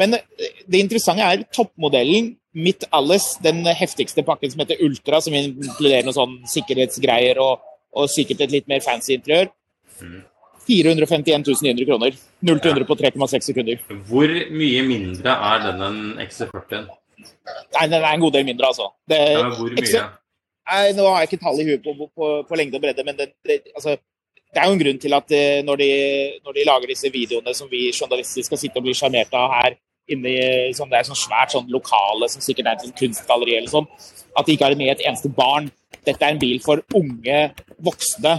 Men 0.00 0.16
eh, 0.18 0.62
det 0.66 0.80
interessante 0.82 1.26
er 1.26 1.44
toppmodellen 1.54 2.32
Mitt 2.56 2.86
Alles, 2.96 3.34
den 3.44 3.60
heftigste 3.68 4.24
pakken 4.24 4.52
som 4.52 4.62
heter 4.62 4.80
Ultra, 4.86 5.20
som 5.20 5.34
inkluderer 5.36 6.06
noen 6.06 6.16
sånn 6.16 6.38
sikkerhetsgreier 6.48 7.40
og, 7.42 7.60
og 7.92 8.08
sikkert 8.12 8.46
et 8.46 8.54
litt 8.54 8.70
mer 8.70 8.80
fancy 8.84 9.16
interiør. 9.18 9.52
Mhm. 10.00 10.24
451 10.66 11.44
900 11.46 11.86
kroner. 11.86 12.16
0 12.42 12.60
til 12.60 12.72
100 12.72 12.86
på 12.88 12.96
3,6 12.98 13.50
sekunder. 13.52 13.82
Hvor 14.08 14.32
mye 14.50 14.82
mindre 14.82 15.36
er 15.50 15.60
den 15.62 15.84
enn 15.86 16.00
XC40-en? 16.24 16.88
Nei, 17.76 17.84
den 17.86 18.00
er 18.00 18.08
en 18.10 18.24
god 18.24 18.34
del 18.34 18.48
mindre, 18.48 18.72
altså. 18.72 18.88
Det, 19.06 19.20
Ja, 19.36 19.46
hvor 19.54 19.70
mye? 19.70 20.02
Nei, 20.66 20.82
nå 20.98 21.06
har 21.06 21.22
jeg 21.22 21.30
ikke 21.30 21.44
tall 21.44 21.62
i 21.62 21.68
huet 21.68 21.84
på, 21.84 22.08
på, 22.10 22.30
på 22.48 22.58
lengde 22.58 22.80
og 22.80 22.82
bredde, 22.82 23.04
men 23.06 23.14
det, 23.18 23.28
det, 23.46 23.60
altså, 23.78 23.94
det 24.50 24.62
er 24.62 24.66
jo 24.66 24.74
en 24.74 24.82
grunn 24.82 24.98
til 24.98 25.14
at 25.14 25.34
eh, 25.36 25.62
når 25.62 25.78
de, 25.82 25.90
når 26.42 26.56
de 26.56 26.64
lager 26.66 26.90
disse 26.90 27.10
videoene 27.14 27.54
som 27.54 27.70
vi 27.70 27.84
journalister 27.92 28.46
skal 28.48 28.58
sitte 28.58 28.82
og 28.82 28.86
bli 28.88 28.94
sjarmert 28.98 29.34
av 29.38 29.54
her 29.54 29.76
inne 30.12 30.32
i 30.32 30.74
sånn, 30.76 30.90
det 30.90 31.00
er 31.00 31.08
sånn 31.08 31.18
svært 31.18 31.54
sånn 31.54 31.70
lokale 31.72 32.28
som 32.30 32.44
sikkert 32.44 32.68
er 32.68 32.76
et 32.76 32.84
sånn 32.86 32.98
kunstgalleri 33.00 33.56
eller 33.58 33.72
sånn, 33.72 33.88
at 34.36 34.46
de 34.46 34.54
ikke 34.54 34.68
har 34.68 34.76
med 34.78 34.92
et 34.94 35.06
eneste 35.06 35.30
barn. 35.34 35.70
Dette 36.06 36.22
er 36.22 36.34
en 36.34 36.42
bil 36.42 36.60
for 36.62 36.82
unge 36.94 37.40
voksne 37.82 38.36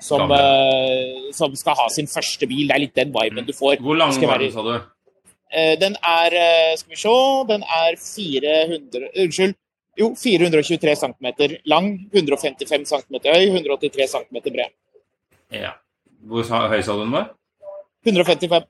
som, 0.00 0.30
eh, 0.32 1.32
som 1.36 1.54
skal 1.56 1.76
ha 1.76 1.88
sin 1.92 2.08
første 2.08 2.48
bil. 2.48 2.66
Det 2.68 2.76
er 2.76 2.84
litt 2.86 2.96
den 2.96 3.12
viben 3.12 3.46
du 3.46 3.52
får. 3.52 3.80
Hvor 3.84 3.98
lang 3.98 4.14
var 4.24 4.38
den, 4.38 4.52
sa 4.52 4.64
du? 4.64 4.74
Uh, 5.50 5.74
Den 5.74 5.96
er 6.06 6.30
uh, 6.30 6.76
Skal 6.78 6.92
vi 6.94 6.96
se 6.96 7.12
Den 7.48 7.64
er 7.66 7.96
400 7.98 9.08
Unnskyld. 9.18 9.56
Jo, 9.98 10.14
423 10.14 10.94
cm 10.96 11.58
lang, 11.66 11.88
155 12.14 12.86
cm 12.86 13.16
høy, 13.26 13.50
183 13.50 14.06
cm 14.06 14.38
bred. 14.46 14.70
Ja. 15.50 15.74
Hvor 16.24 16.46
høy 16.46 16.80
sa 16.80 16.94
du 16.94 17.02
den 17.02 17.12
var? 17.12 17.32
155. 18.06 18.68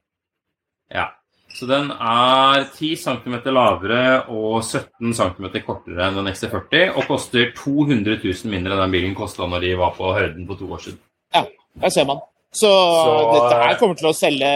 Ja. 0.90 1.06
Så 1.54 1.66
den 1.66 1.90
er 1.90 2.64
10 2.76 2.90
cm 2.96 3.34
lavere 3.50 4.02
og 4.30 4.62
17 4.62 5.12
cm 5.18 5.46
kortere 5.66 6.06
enn 6.06 6.18
den 6.20 6.30
XC40, 6.30 6.92
og 6.96 7.06
koster 7.08 7.50
200 7.58 8.20
000 8.22 8.50
mindre 8.52 8.76
enn 8.76 8.84
den 8.84 8.94
bilen 8.94 9.14
kosta 9.18 9.48
når 9.50 9.64
de 9.66 9.72
var 9.80 9.90
på 9.96 10.12
høyden 10.16 10.46
for 10.48 10.60
to 10.60 10.68
år 10.72 10.84
siden. 10.84 11.00
Ja, 11.34 11.42
der 11.82 11.90
ser 11.94 12.06
man. 12.06 12.20
Så, 12.52 12.70
Så- 12.70 13.32
dette 13.34 13.62
her 13.62 13.74
kommer 13.78 13.94
til 13.98 14.08
å 14.10 14.14
selge, 14.16 14.52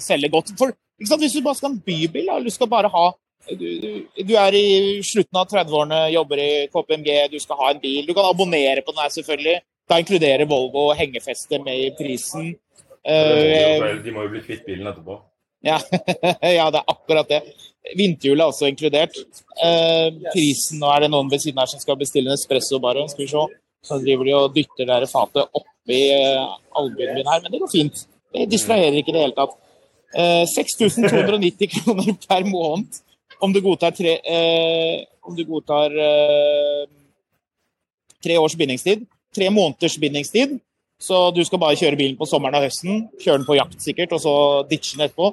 selge 0.00 0.28
godt. 0.32 0.50
For 0.58 0.72
ikke 1.00 1.08
sant? 1.08 1.22
Hvis 1.22 1.32
du 1.36 1.42
bare 1.44 1.54
skal 1.54 1.68
ha 1.70 1.74
en 1.74 1.84
bybil, 1.86 2.26
da, 2.26 2.36
eller 2.36 2.44
du 2.48 2.50
skal 2.56 2.68
bare 2.68 2.88
ha 2.92 3.06
du, 3.50 3.64
du, 3.82 3.88
du 4.22 4.34
er 4.38 4.54
i 4.54 5.00
slutten 5.02 5.36
av 5.40 5.48
30-årene, 5.50 6.12
jobber 6.14 6.38
i 6.38 6.50
KPMG, 6.70 7.08
du 7.32 7.38
skal 7.42 7.56
ha 7.58 7.70
en 7.72 7.80
bil. 7.82 8.04
Du 8.06 8.12
kan 8.14 8.28
abonnere 8.28 8.84
på 8.86 8.92
den 8.94 9.02
her, 9.02 9.10
selvfølgelig. 9.10 9.56
Da 9.90 9.98
inkluderer 9.98 10.46
Volvo 10.46 10.92
hengefeste 10.94 11.58
med 11.64 11.74
i 11.74 11.90
prisen. 11.98 12.52
Eh, 13.04 13.98
De 14.04 14.12
må 14.14 14.22
jo 14.28 14.30
bli 14.36 14.40
kvitt 14.46 14.62
bilen 14.66 14.86
etterpå. 14.86 15.16
Ja, 15.62 15.78
ja, 16.58 16.68
det 16.70 16.80
er 16.80 16.90
akkurat 16.90 17.28
det. 17.30 17.42
Vinterhjulet 17.98 18.44
er 18.44 18.52
også 18.52 18.70
inkludert. 18.70 19.18
Eh, 19.62 20.08
prisen 20.32 20.80
Nå 20.82 20.90
er 20.94 21.04
det 21.04 21.10
noen 21.12 21.30
ved 21.30 21.42
siden 21.42 21.58
her 21.62 21.70
som 21.70 21.82
skal 21.82 21.98
bestille 21.98 22.30
en 22.30 22.38
espresso, 22.38 22.80
bare. 22.82 23.04
Skal 23.10 23.24
vi 23.24 23.30
se. 23.32 23.44
Så 23.82 23.98
driver 24.02 24.28
de 24.28 24.34
og 24.38 24.54
dytter 24.54 24.86
det 24.86 25.10
fatet 25.10 25.58
oppi 25.58 26.00
eh, 26.14 26.56
albuen 26.78 27.16
min 27.16 27.30
her, 27.30 27.42
men 27.42 27.54
det 27.54 27.62
går 27.62 27.72
fint. 27.72 28.04
Det 28.32 28.46
distraherer 28.50 29.00
ikke 29.00 29.10
i 29.10 29.16
det 29.16 29.24
hele 29.24 29.36
tatt. 29.38 29.56
Eh, 30.12 30.44
6290 30.50 31.72
kroner 31.72 32.14
per 32.28 32.46
måned 32.46 33.02
om 33.42 33.52
du 33.52 33.58
godtar 33.64 33.90
tre, 33.96 34.18
eh, 34.22 35.02
om 35.26 35.34
du 35.34 35.42
godtar 35.44 35.90
eh, 35.98 36.84
tre 38.22 38.38
års 38.38 38.54
bindingstid. 38.58 39.06
Tre 39.34 39.48
måneders 39.50 39.98
bindingstid. 39.98 40.60
Så 41.02 41.18
du 41.34 41.42
skal 41.44 41.58
bare 41.58 41.78
kjøre 41.78 41.98
bilen 41.98 42.18
på 42.18 42.28
sommeren 42.30 42.60
og 42.60 42.68
høsten, 42.68 43.08
kjøre 43.18 43.40
den 43.40 43.48
på 43.48 43.56
jakt 43.58 43.80
sikkert, 43.82 44.12
og 44.14 44.22
så 44.22 44.34
ditche 44.70 44.94
den 44.94 45.08
etterpå. 45.08 45.32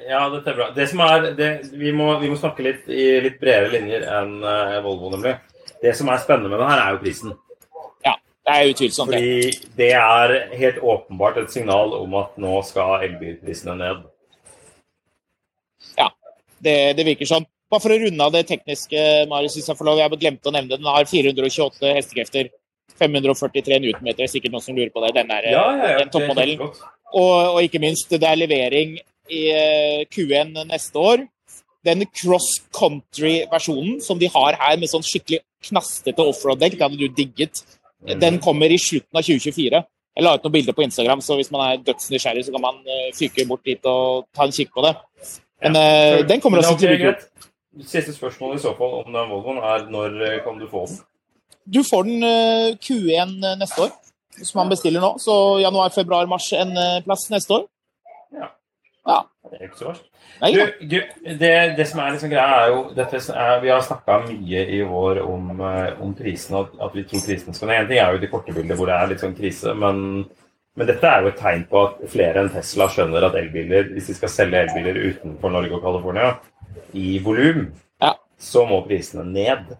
Ja, 0.11 0.25
dette 0.33 0.51
er 0.51 0.57
bra. 0.57 0.67
Det 0.75 0.87
som 0.91 1.01
er, 1.05 1.29
det, 1.37 1.49
vi, 1.71 1.93
må, 1.95 2.09
vi 2.19 2.29
må 2.31 2.37
snakke 2.39 2.65
litt 2.65 2.89
i 2.91 3.05
litt 3.23 3.39
bredere 3.39 3.71
linjer 3.77 4.03
enn 4.19 4.37
uh, 4.43 4.81
Volvo, 4.83 5.11
nemlig. 5.13 5.37
Det 5.81 5.93
som 5.97 6.11
er 6.11 6.21
spennende 6.21 6.51
med 6.51 6.59
det 6.61 6.67
her, 6.67 6.81
er 6.83 6.95
jo 6.95 7.01
prisen. 7.01 7.33
Ja, 8.05 8.15
det 8.47 8.57
er 8.57 8.71
utvilsomt. 8.73 9.15
Fordi 9.15 9.53
det 9.79 9.91
er 9.97 10.35
helt 10.59 10.81
åpenbart 10.83 11.39
et 11.41 11.53
signal 11.53 11.95
om 11.97 12.17
at 12.19 12.35
nå 12.41 12.59
skal 12.67 13.07
elbilprisene 13.07 13.77
ned. 13.79 14.03
Ja, 15.97 16.11
det, 16.59 16.75
det 16.99 17.07
virker 17.07 17.29
sånn. 17.29 17.47
Bare 17.71 17.83
for 17.85 17.95
å 17.95 17.99
runde 18.01 18.25
av 18.25 18.33
det 18.35 18.43
tekniske, 18.49 19.03
Marius, 19.31 19.55
hvis 19.55 19.69
jeg 19.71 19.79
får 19.79 19.87
lov. 19.87 20.01
Jeg 20.01 20.19
glemte 20.19 20.51
å 20.51 20.53
nevne 20.53 20.73
det. 20.73 20.81
Den 20.81 20.91
har 20.91 21.07
428 21.07 21.93
hestekrefter. 21.95 22.51
543 23.01 23.79
newtonmeter, 23.81 24.27
sikkert 24.29 24.53
noen 24.53 24.65
som 24.65 24.75
lurer 24.77 24.91
på 24.93 25.01
det. 25.05 25.13
Den 25.15 25.31
er 25.33 25.47
Ja, 25.49 25.63
ja, 25.79 25.93
ja. 25.93 26.01
den 26.03 26.11
toppmodellen. 26.13 26.59
Og, 26.61 27.31
og 27.55 27.63
ikke 27.63 27.79
minst, 27.81 28.11
det 28.11 28.27
er 28.27 28.37
levering 28.37 28.99
i 29.31 29.45
eh, 29.55 30.01
Q1 30.11 30.57
neste 30.69 30.99
år. 30.99 31.25
Den 31.87 32.03
cross 32.13 32.59
country-versjonen 32.77 34.01
som 34.05 34.19
de 34.21 34.29
har 34.29 34.57
her, 34.59 34.77
med 34.77 34.91
sånn 34.91 35.05
skikkelig 35.05 35.41
knastete 35.65 36.25
offroad-dekk, 36.25 36.77
det 36.77 36.85
hadde 36.85 36.99
du 36.99 37.07
digget. 37.15 37.63
Mm. 38.05 38.19
Den 38.21 38.39
kommer 38.43 38.69
i 38.69 38.79
slutten 38.81 39.17
av 39.17 39.25
2024. 39.25 39.81
Jeg 40.11 40.25
la 40.25 40.33
ut 40.35 40.43
noen 40.45 40.55
bilder 40.57 40.75
på 40.75 40.83
Instagram, 40.83 41.21
så 41.23 41.37
hvis 41.39 41.51
man 41.53 41.63
er 41.65 41.83
dødsnysgjerrig, 41.85 42.43
så 42.45 42.53
kan 42.55 42.63
man 42.65 42.81
eh, 42.83 43.11
fyke 43.15 43.45
bort 43.47 43.63
dit 43.67 43.85
og 43.87 44.27
ta 44.35 44.45
en 44.45 44.55
kikk 44.55 44.73
på 44.75 44.83
det. 44.85 44.91
Men 45.63 45.77
eh, 45.79 46.23
den 46.27 46.43
kommer 46.43 46.61
også 46.61 46.75
til 46.81 47.07
å. 47.07 47.15
Siste 47.87 48.11
spørsmål 48.11 48.57
i 48.57 48.59
så 48.59 48.73
fall 48.75 48.97
om 48.97 49.13
den 49.15 49.29
Volvoen 49.31 49.61
er 49.63 49.85
når 49.87 50.17
kan 50.43 50.57
du 50.59 50.65
få 50.67 50.83
den? 50.89 50.97
Du 51.71 51.79
får 51.87 52.03
den 52.09 52.25
eh, 52.27 52.73
Q1 52.83 53.37
neste 53.61 53.85
år, 53.85 53.93
som 54.41 54.59
man 54.59 54.73
bestiller 54.73 55.03
nå. 55.03 55.13
Så 55.23 55.33
januar, 55.63 55.93
februar, 55.95 56.27
mars 56.27 56.49
en 56.57 56.75
plass 57.05 57.29
neste 57.31 57.61
år. 57.61 57.69
Ja. 59.07 59.19
Det 59.51 59.57
er 59.59 59.65
ikke 59.67 59.77
så 59.79 59.87
verst. 59.89 60.03
Nei, 60.41 60.51
Du, 60.53 60.59
ja. 60.59 60.67
du, 60.81 60.97
det, 61.41 61.49
det 61.77 61.87
som 61.89 61.99
er 62.03 62.11
liksom 62.13 62.29
greia, 62.31 62.59
er 62.65 62.67
jo 62.71 62.81
dette 62.95 63.17
er, 63.33 63.55
Vi 63.63 63.71
har 63.73 63.81
snakka 63.83 64.19
mye 64.27 64.61
i 64.77 64.81
vår 64.87 65.19
om, 65.25 65.49
eh, 65.65 66.01
om 66.01 66.13
prisene, 66.15 66.61
at, 66.61 66.75
at 66.87 66.95
vi 66.95 67.03
tror 67.09 67.23
prisene 67.25 67.53
skal 67.57 67.67
ned. 67.71 67.81
En 67.83 67.89
ting 67.89 67.99
er 67.99 68.13
jo 68.15 68.21
de 68.21 68.29
korte 68.31 68.53
bildene 68.53 68.77
hvor 68.79 68.87
det 68.91 68.95
er 68.99 69.11
litt 69.11 69.23
sånn 69.25 69.35
krise, 69.37 69.73
men, 69.73 70.03
men 70.77 70.87
dette 70.91 71.09
er 71.09 71.25
jo 71.25 71.31
et 71.33 71.41
tegn 71.41 71.65
på 71.71 71.81
at 71.87 72.03
flere 72.13 72.43
enn 72.45 72.51
Tesla 72.53 72.87
skjønner 72.93 73.25
at 73.27 73.35
elbiler, 73.41 73.89
hvis 73.95 74.11
de 74.11 74.17
skal 74.21 74.29
selge 74.37 74.61
elbiler 74.67 75.01
utenfor 75.09 75.51
Norge 75.57 75.75
og 75.79 75.83
California 75.87 76.35
i 76.93 77.17
volum, 77.25 77.65
Ja. 78.01 78.13
så 78.39 78.63
må 78.69 78.83
prisene 78.87 79.25
ned 79.27 79.73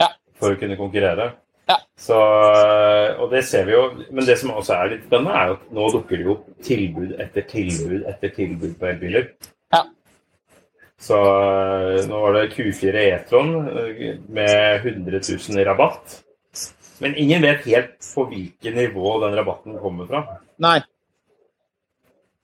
Ja. 0.00 0.08
for 0.40 0.54
å 0.56 0.58
kunne 0.58 0.76
konkurrere. 0.80 1.34
Ja. 1.68 1.76
Så, 2.00 2.16
og 3.20 3.30
det 3.32 3.42
ser 3.44 3.66
vi 3.68 3.74
jo, 3.74 3.82
Men 4.10 4.24
det 4.24 4.38
som 4.40 4.54
også 4.56 4.72
er 4.78 4.92
litt 4.94 5.06
spennende, 5.06 5.34
er 5.36 5.50
jo 5.50 5.56
at 5.58 5.66
nå 5.76 5.88
dukker 5.92 6.16
det 6.16 6.24
jo 6.24 6.34
opp 6.38 6.46
tilbud 6.64 7.10
etter 7.20 7.44
tilbud 7.50 8.06
etter 8.08 8.32
tilbud 8.36 8.76
på 8.80 8.88
elbiler. 8.88 9.26
Ja. 9.74 9.82
Så 10.98 11.18
nå 12.08 12.22
var 12.24 12.38
det 12.38 12.46
Q4 12.56 13.02
E-tron 13.04 13.52
øh, 13.68 14.00
med 14.28 14.86
100 14.86 15.20
000 15.28 15.60
i 15.60 15.66
rabatt. 15.68 16.22
Men 16.98 17.14
ingen 17.20 17.44
vet 17.44 17.66
helt 17.68 18.08
på 18.14 18.24
hvilket 18.30 18.74
nivå 18.74 19.12
den 19.22 19.36
rabatten 19.38 19.76
kommer 19.78 20.08
fra. 20.10 20.22
Nei. 20.58 20.80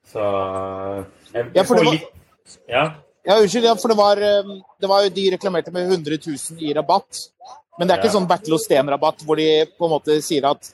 Så 0.06 0.20
jeg, 1.34 1.48
Ja, 1.56 1.62
for 1.66 1.74
det 1.80 1.86
var- 1.88 1.92
litt, 1.96 2.58
ja. 2.68 2.84
Ja, 3.26 3.38
unnskyld, 3.40 3.64
ja, 3.64 3.72
for 3.80 3.88
det 3.88 3.96
var, 3.96 4.16
eh, 4.20 4.50
det 4.80 4.88
var 4.88 5.02
jo 5.02 5.08
de 5.16 5.30
reklamerte 5.32 5.72
med 5.72 5.88
100 5.88 6.18
000 6.26 6.60
i 6.60 6.74
rabatt. 6.76 7.30
Men 7.78 7.88
det 7.88 7.94
er 7.94 8.02
ikke 8.02 8.14
sånn 8.14 8.28
Bertil 8.30 8.56
Osten-rabatt 8.56 9.24
hvor 9.26 9.40
de 9.40 9.48
på 9.74 9.88
en 9.88 9.94
måte 9.96 10.18
sier 10.22 10.46
at, 10.46 10.68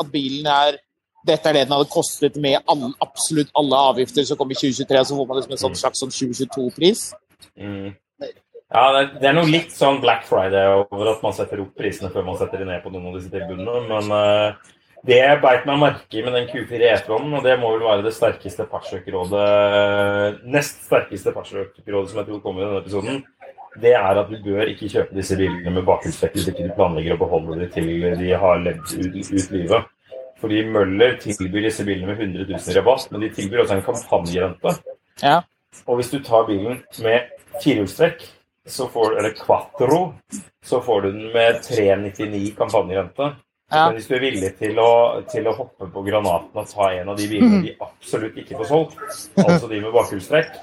at 0.00 0.10
bilen 0.12 0.48
er 0.52 0.80
dette 1.26 1.48
er 1.48 1.54
det 1.54 1.64
den 1.68 1.74
hadde 1.76 1.90
kostet 1.92 2.36
med 2.42 2.58
alle, 2.70 2.90
absolutt 3.04 3.52
alle 3.58 3.78
avgifter 3.92 4.26
som 4.26 4.38
kom 4.40 4.50
i 4.50 4.58
2023. 4.58 5.04
Så 5.06 5.18
får 5.18 5.28
man 5.28 5.38
liksom 5.38 5.54
en 5.54 5.64
sånn 5.64 5.78
slags 5.78 6.02
sånn 6.02 6.14
2022-pris. 6.14 7.04
Mm. 7.54 7.92
Ja, 8.72 8.84
det, 8.96 9.26
er 9.28 9.34
noe 9.36 9.48
litt 9.48 9.74
sånn 9.76 10.00
Black 10.02 10.24
Friday 10.26 10.70
over 10.80 11.12
at 11.12 11.24
man 11.24 11.34
setter 11.36 11.60
opp 11.62 11.74
prisene 11.78 12.08
før 12.12 12.24
man 12.26 12.38
setter 12.40 12.62
dem 12.62 12.70
ned 12.72 12.80
på 12.82 12.92
noen 12.92 13.10
av 13.10 13.18
disse 13.18 13.30
tilbudene. 13.32 13.82
Men 13.90 14.08
uh, 14.10 14.72
det 15.06 15.18
jeg 15.18 15.40
beit 15.42 15.66
meg 15.68 15.80
merke 15.82 16.18
i 16.18 16.24
med 16.24 16.36
den 16.38 16.48
Q4 16.48 16.88
E-tronen, 16.88 17.36
og 17.36 17.44
det 17.44 17.58
må 17.60 17.74
vel 17.74 17.84
være 17.84 18.06
det 18.06 18.14
sterkeste 18.16 18.64
Nest 20.56 20.86
sterkeste 20.86 21.34
fartssøkerrådet 21.36 22.12
som 22.12 22.22
jeg 22.22 22.30
tror 22.30 22.42
kommer 22.44 22.62
i 22.62 22.68
denne 22.68 22.82
episoden, 22.82 23.20
det 23.80 23.94
er 23.96 24.20
at 24.20 24.28
du 24.28 24.36
bør 24.44 24.68
ikke 24.68 24.90
kjøpe 24.92 25.16
disse 25.16 25.36
bilene 25.38 25.72
med 25.72 25.86
bakhjulstrekk 25.88 26.36
hvis 26.36 26.50
ikke 26.52 26.66
du 26.68 26.74
planlegger 26.76 27.16
å 27.16 27.22
beholde 27.22 27.58
dem 27.62 27.70
til 27.72 27.88
de 28.20 28.32
har 28.42 28.60
levd 28.60 28.92
ut, 28.98 29.16
ut 29.32 29.54
livet. 29.54 29.88
Fordi 30.42 30.64
Møller 30.74 31.16
tilbyr 31.22 31.68
disse 31.68 31.86
bilene 31.86 32.10
med 32.10 32.20
100 32.20 32.48
000 32.50 32.76
rabatt, 32.76 33.08
men 33.12 33.22
de 33.22 33.30
tilbyr 33.32 33.62
også 33.62 33.78
en 33.78 33.84
kampanjerente. 33.86 34.74
Ja. 35.22 35.38
Og 35.86 36.00
hvis 36.00 36.10
du 36.12 36.18
tar 36.24 36.48
bilen 36.48 36.82
med 37.04 37.30
firehjulstrekk, 37.62 38.26
så 38.68 38.88
får 38.90 39.16
eller 39.18 39.34
quattro, 39.38 40.02
så 40.64 40.80
får 40.82 41.00
du 41.02 41.08
den 41.12 41.32
med 41.32 41.62
399 41.64 42.52
kampanjerente. 42.58 43.30
Ja. 43.72 43.86
Men 43.86 43.96
hvis 43.96 44.10
du 44.10 44.16
er 44.18 44.24
villig 44.26 44.50
til 44.58 44.78
å, 44.82 44.90
til 45.32 45.46
å 45.48 45.54
hoppe 45.56 45.88
på 45.94 46.02
granaten 46.04 46.60
og 46.60 46.68
ta 46.68 46.90
en 46.92 47.08
av 47.08 47.16
de 47.16 47.28
bilene 47.30 47.62
de 47.64 47.72
absolutt 47.80 48.36
ikke 48.42 48.58
får 48.60 48.68
solgt, 48.68 49.00
altså 49.46 49.70
de 49.70 49.80
med 49.80 49.94
bakhjulstrekk, 49.94 50.58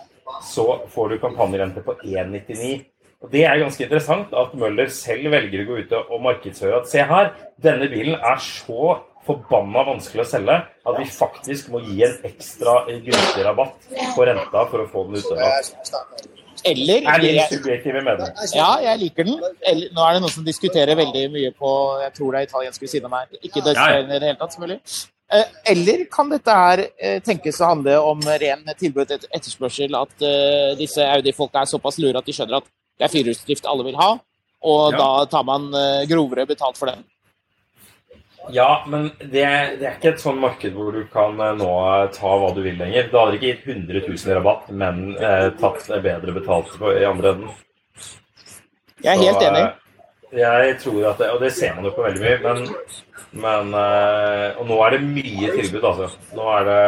så 0.45 0.67
får 0.93 1.09
du 1.09 1.19
kampanjerente 1.23 1.81
på 1.83 1.95
199. 2.03 2.83
Og 3.19 3.31
Det 3.31 3.43
er 3.43 3.59
ganske 3.59 3.83
interessant 3.83 4.31
at 4.31 4.55
Møller 4.55 4.87
selv 4.95 5.27
velger 5.33 5.65
å 5.65 5.67
gå 5.67 5.77
ut 5.83 5.95
og 5.99 6.21
markedsføre 6.23 6.79
at 6.79 6.87
se 6.87 7.03
her, 7.03 7.33
denne 7.59 7.89
bilen 7.91 8.15
er 8.15 8.39
så 8.39 8.93
forbanna 9.27 9.83
vanskelig 9.89 10.23
å 10.23 10.29
selge 10.29 10.55
at 10.63 10.97
vi 10.97 11.07
faktisk 11.11 11.67
må 11.73 11.81
gi 11.83 11.99
en 12.07 12.15
ekstra 12.29 12.79
gunstig 12.87 13.43
rabatt 13.45 13.89
på 14.15 14.27
renta 14.29 14.63
for 14.71 14.85
å 14.85 14.87
få 14.89 15.03
den 15.09 15.19
ut. 15.19 16.29
Eller 16.67 17.05
Er 17.07 17.45
subjektive 17.51 18.01
mening. 18.03 18.31
Ja, 18.55 18.71
jeg 18.83 18.99
liker 19.03 19.27
den. 19.27 19.37
Eller, 19.67 19.91
nå 19.95 20.03
er 20.07 20.15
det 20.15 20.23
noen 20.23 20.33
som 20.33 20.47
diskuterer 20.47 20.97
veldig 20.99 21.27
mye 21.35 21.53
på 21.55 21.69
jeg 22.03 22.15
tror 22.17 22.33
det 22.33 22.41
er 22.41 22.49
italiensk 22.49 22.83
ved 22.83 22.91
siden 22.95 23.07
av 23.11 23.15
meg. 23.15 23.39
Ikke 23.43 23.63
ja. 23.67 23.87
i 23.99 24.07
det 24.09 24.25
hele 24.25 24.39
tatt, 24.39 24.55
selvfølgelig. 24.55 24.81
Eh, 25.29 25.53
Eller 25.71 26.03
kan 26.11 26.31
dette 26.31 26.57
her 26.63 26.83
eh, 26.97 27.21
tenkes 27.23 27.61
å 27.61 27.69
handle 27.71 27.99
om 28.01 28.23
ren 28.41 28.65
tilbud 28.79 29.11
et 29.13 29.27
etterspørsel? 29.29 29.95
At 29.99 30.25
eh, 30.25 30.75
disse 30.79 31.05
Audi-folka 31.05 31.63
er 31.63 31.71
såpass 31.71 31.99
lure 32.01 32.19
at 32.19 32.27
de 32.27 32.35
skjønner 32.35 32.59
at 32.59 32.69
det 32.99 33.07
er 33.07 33.13
firehjulsdrift 33.13 33.65
alle 33.71 33.85
vil 33.87 33.95
ha, 33.99 34.09
og 34.61 34.91
Ja. 34.93 34.97
da 34.99 35.25
tar 35.31 35.43
man 35.47 35.69
eh, 35.73 36.05
grovere 36.09 36.45
betalt 36.49 36.77
for 36.77 36.91
den. 36.91 37.05
Ja, 38.51 38.83
men 38.87 39.11
det, 39.19 39.43
det 39.77 39.85
er 39.85 39.97
ikke 39.99 40.13
et 40.15 40.21
sånn 40.23 40.39
marked 40.41 40.73
hvor 40.73 40.91
du 40.95 41.03
kan 41.13 41.37
eh, 41.39 41.53
nå 41.59 41.69
ta 42.15 42.31
hva 42.41 42.49
du 42.55 42.61
vil 42.65 42.79
lenger. 42.79 43.09
Da 43.11 43.25
hadde 43.25 43.37
ikke 43.37 43.51
gitt 43.51 43.67
100 43.67 44.01
000 44.07 44.31
i 44.31 44.37
rabatt, 44.39 44.69
men 44.73 45.03
eh, 45.17 45.49
tatt 45.59 45.85
bedre 46.01 46.33
betalt 46.33 46.71
på, 46.79 46.93
i 46.97 47.05
andre 47.05 47.35
enden. 47.35 47.51
Jeg 49.03 49.13
er 49.15 49.21
helt 49.27 49.43
enig. 49.45 49.61
eh, 50.33 50.39
Jeg 50.39 50.79
tror 50.81 51.05
at 51.11 51.17
det, 51.21 51.29
Og 51.33 51.39
det 51.41 51.51
ser 51.55 51.75
man 51.75 51.85
jo 51.87 51.91
på 51.95 52.03
veldig 52.03 52.21
mye, 52.21 52.39
men, 52.43 52.57
men 53.45 53.71
eh, 53.79 54.57
Og 54.59 54.67
nå 54.69 54.75
er 54.85 54.91
det 54.97 54.99
mye 55.05 55.53
tilbud, 55.55 55.85
altså. 55.93 56.09
Nå 56.35 56.49
er 56.57 56.67
det 56.67 56.81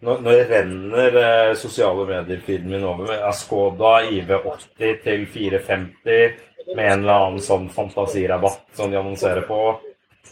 Nå, 0.00 0.14
nå 0.24 0.32
renner 0.48 1.16
eh, 1.20 1.54
sosiale 1.60 2.06
medier-feeden 2.08 2.70
min 2.72 2.84
over 2.88 3.10
med 3.10 3.34
Skoda 3.36 3.98
IV80 4.08 5.02
til 5.04 5.26
450 5.28 6.38
med 6.76 6.86
en 6.86 7.02
eller 7.02 7.26
annen 7.26 7.42
sånn 7.44 7.66
fantasirabatt 7.74 8.62
som 8.78 8.88
de 8.92 8.96
annonserer 9.00 9.44
på. 9.48 9.58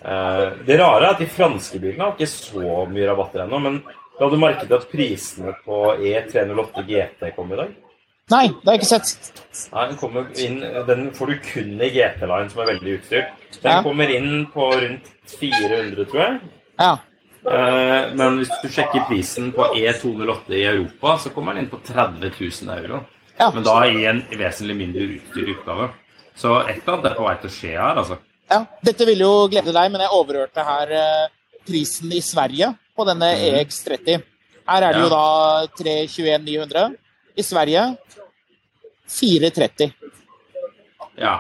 Eh, 0.01 0.45
det 0.65 0.79
rare 0.81 1.03
er 1.03 1.11
at 1.11 1.21
de 1.21 1.29
franske 1.29 1.81
bilene 1.83 2.07
har 2.07 2.15
ikke 2.17 2.31
så 2.31 2.87
mye 2.89 3.11
rabatter 3.11 3.45
ennå, 3.45 3.61
men 3.67 3.81
du 3.83 4.23
hadde 4.25 4.41
merket 4.41 4.73
at 4.79 4.89
prisene 4.91 5.53
på 5.67 5.83
E308 6.01 6.87
GT 6.89 7.29
kom 7.37 7.53
i 7.53 7.61
dag? 7.61 7.75
Nei, 8.29 8.47
det 8.49 8.65
har 8.69 8.75
jeg 8.77 8.83
ikke 8.83 8.91
sett. 8.91 9.45
Nei, 9.73 9.85
den 9.89 9.97
kommer 10.01 10.27
inn 10.45 10.59
Den 10.89 11.07
får 11.17 11.31
du 11.31 11.37
kun 11.47 11.71
i 11.81 11.89
GT-line, 11.95 12.51
som 12.53 12.61
er 12.65 12.73
veldig 12.75 12.97
utstyrt. 12.99 13.31
Den 13.63 13.71
Ja. 13.73 13.83
kommer 13.85 14.11
inn 14.13 14.47
på 14.53 14.67
rundt 14.73 15.07
400, 15.29 16.05
tror 16.11 16.21
jeg. 16.25 16.41
Ja. 16.79 16.91
Eh, 17.47 18.15
men 18.19 18.41
hvis 18.41 18.51
du 18.63 18.69
sjekker 18.73 19.07
prisen 19.09 19.53
på 19.55 19.71
E208 19.79 20.57
i 20.59 20.65
Europa, 20.67 21.17
så 21.23 21.33
kommer 21.35 21.55
den 21.55 21.65
inn 21.65 21.71
på 21.71 21.81
30 21.87 22.33
000 22.35 22.75
euro. 22.79 23.03
Ja. 23.39 23.51
Men 23.55 23.67
da 23.67 23.77
i 23.87 24.05
en 24.11 24.25
vesentlig 24.35 24.77
mindre 24.77 25.07
utstyrt 25.15 25.53
utgave. 25.55 25.91
Så 26.39 26.55
et 26.65 26.81
eller 26.83 26.97
annet 26.97 27.11
er 27.13 27.19
på 27.19 27.27
vei 27.27 27.37
til 27.39 27.51
å 27.51 27.55
skje 27.55 27.75
her, 27.77 28.01
altså. 28.03 28.19
Ja, 28.49 28.63
Dette 28.85 29.07
ville 29.09 29.27
jo 29.27 29.49
glede 29.51 29.75
deg, 29.75 29.93
men 29.93 30.03
jeg 30.03 30.15
overhørte 30.17 30.65
her 30.65 30.93
eh, 30.99 31.25
prisen 31.69 32.13
i 32.15 32.23
Sverige 32.25 32.73
på 32.97 33.07
denne 33.07 33.31
EX30. 33.49 34.25
Her 34.69 34.85
er 34.85 34.97
det 34.97 35.05
jo 35.05 35.11
da 35.13 35.25
321 35.79 36.45
900. 36.45 36.97
I 37.39 37.45
Sverige 37.47 37.85
430. 39.09 39.95
Ja. 41.19 41.39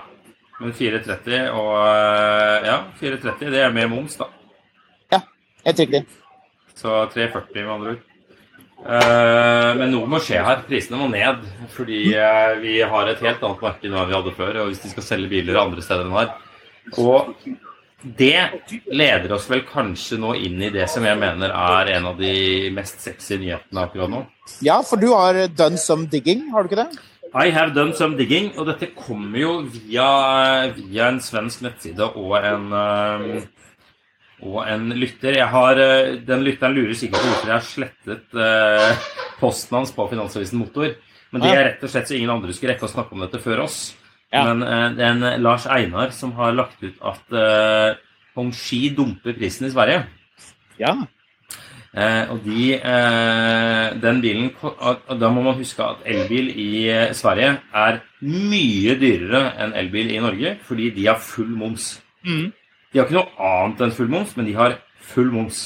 Men 0.58 0.72
430 0.74 1.52
og 1.54 1.74
eh, 1.86 2.66
Ja, 2.66 2.78
430 2.98 3.52
det 3.54 3.62
er 3.62 3.74
med 3.74 3.90
moms, 3.92 4.16
da. 4.18 4.26
Helt 5.66 5.82
riktig. 5.84 6.04
Så 6.78 6.92
340 7.14 7.64
med 7.64 7.72
andre 7.74 7.94
ord. 7.96 8.04
Eh, 8.78 9.70
men 9.78 9.90
noe 9.90 10.06
må 10.10 10.20
skje 10.22 10.42
her. 10.44 10.62
Prisene 10.68 11.00
må 11.00 11.08
ned. 11.10 11.42
Fordi 11.74 12.02
eh, 12.14 12.52
vi 12.62 12.76
har 12.82 13.10
et 13.10 13.24
helt 13.24 13.42
annet 13.42 13.64
marked 13.64 13.88
enn 13.88 13.96
vi 13.98 14.18
hadde 14.18 14.36
før. 14.36 14.60
Og 14.62 14.70
hvis 14.70 14.84
de 14.84 14.92
skal 14.92 15.08
selge 15.12 15.32
biler 15.32 15.58
andre 15.60 15.84
steder 15.84 16.06
enn 16.06 16.18
her. 16.18 16.36
Og 17.02 17.34
det 17.98 18.62
leder 18.94 19.32
oss 19.34 19.48
vel 19.50 19.64
kanskje 19.66 20.20
nå 20.22 20.36
inn 20.38 20.60
i 20.62 20.70
det 20.70 20.86
som 20.90 21.02
jeg 21.06 21.18
mener 21.18 21.50
er 21.50 21.90
en 21.96 22.06
av 22.12 22.20
de 22.20 22.70
mest 22.74 23.02
sexy 23.02 23.40
nyhetene 23.40 23.82
akkurat 23.88 24.12
nå. 24.12 24.20
Ja, 24.62 24.78
for 24.86 25.02
du 25.02 25.10
har 25.10 25.40
done 25.50 25.80
some 25.82 26.06
digging, 26.06 26.46
har 26.54 26.62
du 26.62 26.70
ikke 26.70 26.84
det? 26.84 27.02
I 27.34 27.50
have 27.50 27.74
done 27.74 27.92
some 27.92 28.16
digging, 28.16 28.52
og 28.56 28.70
dette 28.70 28.92
kommer 28.96 29.36
jo 29.36 29.56
via, 29.68 30.06
via 30.72 31.10
en 31.10 31.18
svensk 31.20 31.66
nettside 31.66 32.06
og 32.06 32.38
en, 32.38 32.70
eh, 32.72 33.42
og 34.44 34.62
en 34.68 34.90
lytter. 34.94 35.38
Jeg 35.40 35.50
har, 35.52 35.80
eh, 35.82 36.16
den 36.26 36.44
lytteren 36.46 36.76
lurer 36.76 36.94
sikkert 36.94 37.22
på 37.22 37.30
hvorfor 37.30 37.50
jeg 37.50 37.56
har 37.56 37.66
slettet 37.66 38.38
eh, 38.38 39.06
posten 39.40 39.78
hans 39.80 39.94
på 39.94 40.08
Finansavisen 40.10 40.60
Motor. 40.60 40.94
Men 41.32 41.44
det 41.44 41.52
er 41.52 41.64
rett 41.66 41.82
og 41.84 41.92
slett 41.92 42.08
så 42.08 42.16
ingen 42.16 42.32
andre 42.32 42.54
skulle 42.56 42.72
rekke 42.72 42.88
å 42.88 42.92
snakke 42.92 43.16
om 43.16 43.24
dette 43.24 43.40
før 43.42 43.66
oss. 43.66 43.80
Ja. 44.32 44.44
Men 44.48 44.64
eh, 44.64 44.88
det 44.96 45.04
er 45.04 45.14
en 45.16 45.42
Lars 45.44 45.66
Einar 45.68 46.14
som 46.16 46.32
har 46.38 46.56
lagt 46.56 46.82
ut 46.84 46.96
at 47.04 47.36
eh, 47.36 48.00
Hongxi 48.38 48.88
dumper 48.96 49.36
prisen 49.36 49.68
i 49.68 49.72
Sverige. 49.74 50.04
Ja. 50.78 50.94
Eh, 51.96 52.30
og 52.30 52.42
de, 52.44 52.74
eh, 52.76 53.86
den 53.96 54.20
bilen 54.20 54.50
Da 55.18 55.30
må 55.32 55.40
man 55.42 55.56
huske 55.56 55.82
at 55.82 56.04
elbil 56.04 56.50
i 56.52 56.68
eh, 56.92 57.14
Sverige 57.16 57.54
er 57.72 58.02
mye 58.20 58.94
dyrere 59.00 59.54
enn 59.64 59.72
elbil 59.72 60.12
i 60.12 60.20
Norge, 60.20 60.58
fordi 60.68 60.90
de 60.94 61.06
har 61.08 61.18
full 61.22 61.48
moms. 61.48 61.96
Mm. 62.26 62.52
De 62.92 62.98
har 63.00 63.08
ikke 63.08 63.18
noe 63.18 63.50
annet 63.50 63.82
enn 63.84 63.96
full 63.96 64.08
moms, 64.12 64.36
men 64.36 64.48
de 64.48 64.54
har 64.56 64.78
full 65.10 65.32
moms. 65.32 65.64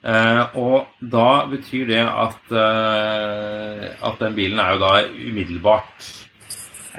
Eh, 0.00 0.56
og 0.56 0.88
da 1.12 1.44
betyr 1.50 1.84
det 1.90 2.00
at, 2.00 2.40
eh, 2.56 3.90
at 4.08 4.22
den 4.22 4.34
bilen 4.38 4.58
er 4.62 4.74
jo 4.74 4.80
da 4.80 4.92
umiddelbart 5.12 6.08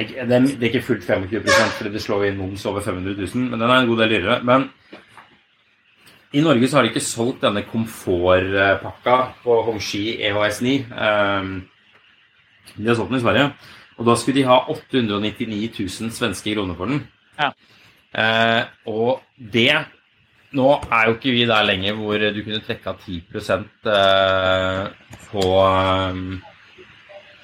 det 0.02 0.32
er, 0.32 0.64
ikke 0.64 0.82
fullt 0.82 1.04
25% 1.04 1.74
fordi 1.78 1.92
det 1.94 2.02
slår 2.02 2.30
inn 2.30 2.38
moms 2.40 2.64
over 2.66 2.82
500 2.82 3.18
000, 3.18 3.50
men 3.52 3.60
den 3.60 3.70
er 3.70 3.76
en 3.76 3.90
god 3.90 4.00
del 4.02 4.14
dyrere. 4.16 4.38
Men 4.44 4.70
i 6.34 6.42
Norge 6.42 6.68
så 6.68 6.78
har 6.78 6.86
de 6.86 6.94
ikke 6.94 7.04
solgt 7.04 7.44
denne 7.44 7.66
komfortpakka 7.68 9.18
på 9.44 9.58
Hongshi 9.68 10.22
EHS9. 10.30 10.78
Eh, 10.96 11.52
de 12.78 12.88
har 12.88 12.96
solgt 12.96 13.12
den 13.12 13.20
i 13.20 13.26
Sverige. 13.26 13.52
Og 13.98 14.08
da 14.08 14.16
skulle 14.16 14.40
de 14.40 14.48
ha 14.48 14.62
899 14.72 15.80
000 16.02 16.16
svenske 16.16 16.56
kroner 16.56 16.78
for 16.78 16.86
den. 16.90 17.04
Ja. 17.38 17.52
Uh, 18.12 18.64
og 18.92 19.22
det 19.54 19.72
Nå 20.52 20.68
er 20.92 21.06
jo 21.08 21.14
ikke 21.16 21.32
vi 21.32 21.46
der 21.48 21.64
lenger 21.64 21.96
hvor 21.96 22.20
du 22.20 22.42
kunne 22.44 22.60
trekke 22.60 22.92
av 22.92 22.98
10 23.00 23.22
eh, 23.88 24.82
på 25.30 25.44
um, 25.64 26.42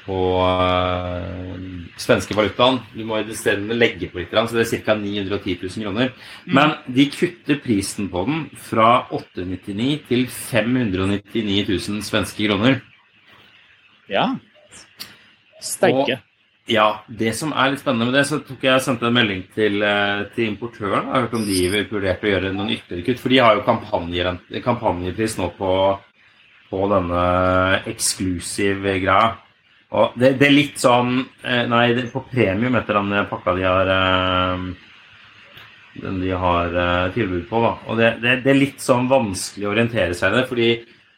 på 0.07 0.17
uh, 0.39 1.55
svenske 1.99 2.35
valutaen. 2.35 2.79
Du 2.95 3.03
må 3.07 3.19
isteden 3.23 3.71
legge 3.75 4.07
på 4.11 4.21
litt, 4.21 4.31
så 4.31 4.55
det 4.55 4.65
er 4.65 4.83
ca. 4.85 4.95
910 4.99 5.55
000 5.63 5.85
kroner. 5.87 6.13
Mm. 6.45 6.53
Men 6.55 6.75
de 6.95 7.07
kutter 7.11 7.59
prisen 7.63 8.07
på 8.11 8.23
den 8.27 8.45
fra 8.69 8.91
899 9.11 9.89
til 10.07 10.27
599 10.31 11.67
000 11.67 12.05
svenske 12.07 12.47
kroner. 12.47 12.79
Ja. 14.11 14.29
Steike. 15.63 16.21
Ja, 16.67 16.87
det 17.07 17.31
som 17.39 17.53
er 17.55 17.71
litt 17.71 17.79
spennende 17.79 18.09
med 18.09 18.17
det, 18.17 18.25
så 18.27 18.41
tok 18.43 18.63
jeg 18.67 18.83
sendte 18.83 19.07
en 19.07 19.15
melding 19.15 19.45
til, 19.55 19.79
eh, 19.87 20.25
til 20.35 20.49
importøren. 20.49 21.05
Jeg 21.05 21.13
har 21.13 21.21
hørt 21.23 21.37
om 21.39 21.45
de 21.47 21.59
vurderte 21.71 22.27
å 22.27 22.31
gjøre 22.33 22.51
noen 22.51 22.73
ytterligere 22.75 23.05
kutt. 23.07 23.21
For 23.23 23.31
de 23.31 23.37
har 23.39 23.55
jo 23.55 24.59
kampanjepris 24.65 25.37
nå 25.39 25.47
på, 25.55 25.71
på 26.67 26.89
denne 26.91 27.21
exclusive 27.87 28.97
greia. 28.99 29.37
Og 29.95 30.19
det, 30.19 30.33
det, 30.41 30.49
er 30.49 30.57
litt 30.57 30.81
sånn 30.83 31.21
eh, 31.47 31.63
Nei, 31.71 31.85
på 32.11 32.25
premium 32.27 32.75
etter 32.75 32.99
den 32.99 33.29
pakka 33.29 33.53
de 33.55 33.63
har 33.63 33.91
eh, 33.93 34.65
Den 36.03 36.19
de 36.19 36.33
har 36.35 36.75
tilbud 37.15 37.47
på, 37.47 37.63
da. 37.63 37.71
Og 37.87 37.95
det, 37.97 38.11
det, 38.19 38.41
det, 38.43 38.51
er 38.51 38.59
litt 38.59 38.83
sånn 38.83 39.07
vanskelig 39.07 39.69
å 39.69 39.71
orientere 39.71 40.19
seg 40.19 40.35
i 40.35 40.41
det, 40.41 40.47
fordi 40.51 40.69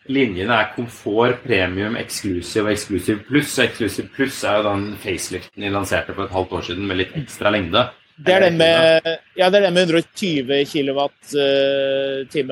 linjene 0.09 0.55
er 0.55 0.71
komfort, 0.75 1.43
premium, 1.45 1.95
exclusive 1.99 2.65
og 2.67 2.73
exclusive 2.73 3.23
pluss. 3.27 3.55
Eksklusiv 3.61 4.09
pluss 4.15 4.41
er 4.47 4.59
jo 4.59 4.67
den 4.67 4.85
faceliften 5.01 5.63
de 5.63 5.71
lanserte 5.73 6.15
for 6.15 6.25
et 6.25 6.35
halvt 6.35 6.55
år 6.57 6.67
siden 6.69 6.87
med 6.89 7.01
litt 7.03 7.15
ekstra 7.19 7.53
lengde. 7.53 7.85
Det 8.19 8.33
er 8.35 8.43
den 8.43 8.57
med, 8.59 9.05
ja, 9.39 9.47
det 9.47 9.61
er 9.61 9.69
den 9.69 9.77
med 9.77 9.87
120 9.87 10.65
kWt 10.67 11.35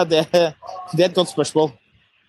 Det, 0.09 0.23
det 0.33 1.03
er 1.05 1.11
et 1.11 1.17
godt 1.17 1.29
spørsmål. 1.29 1.69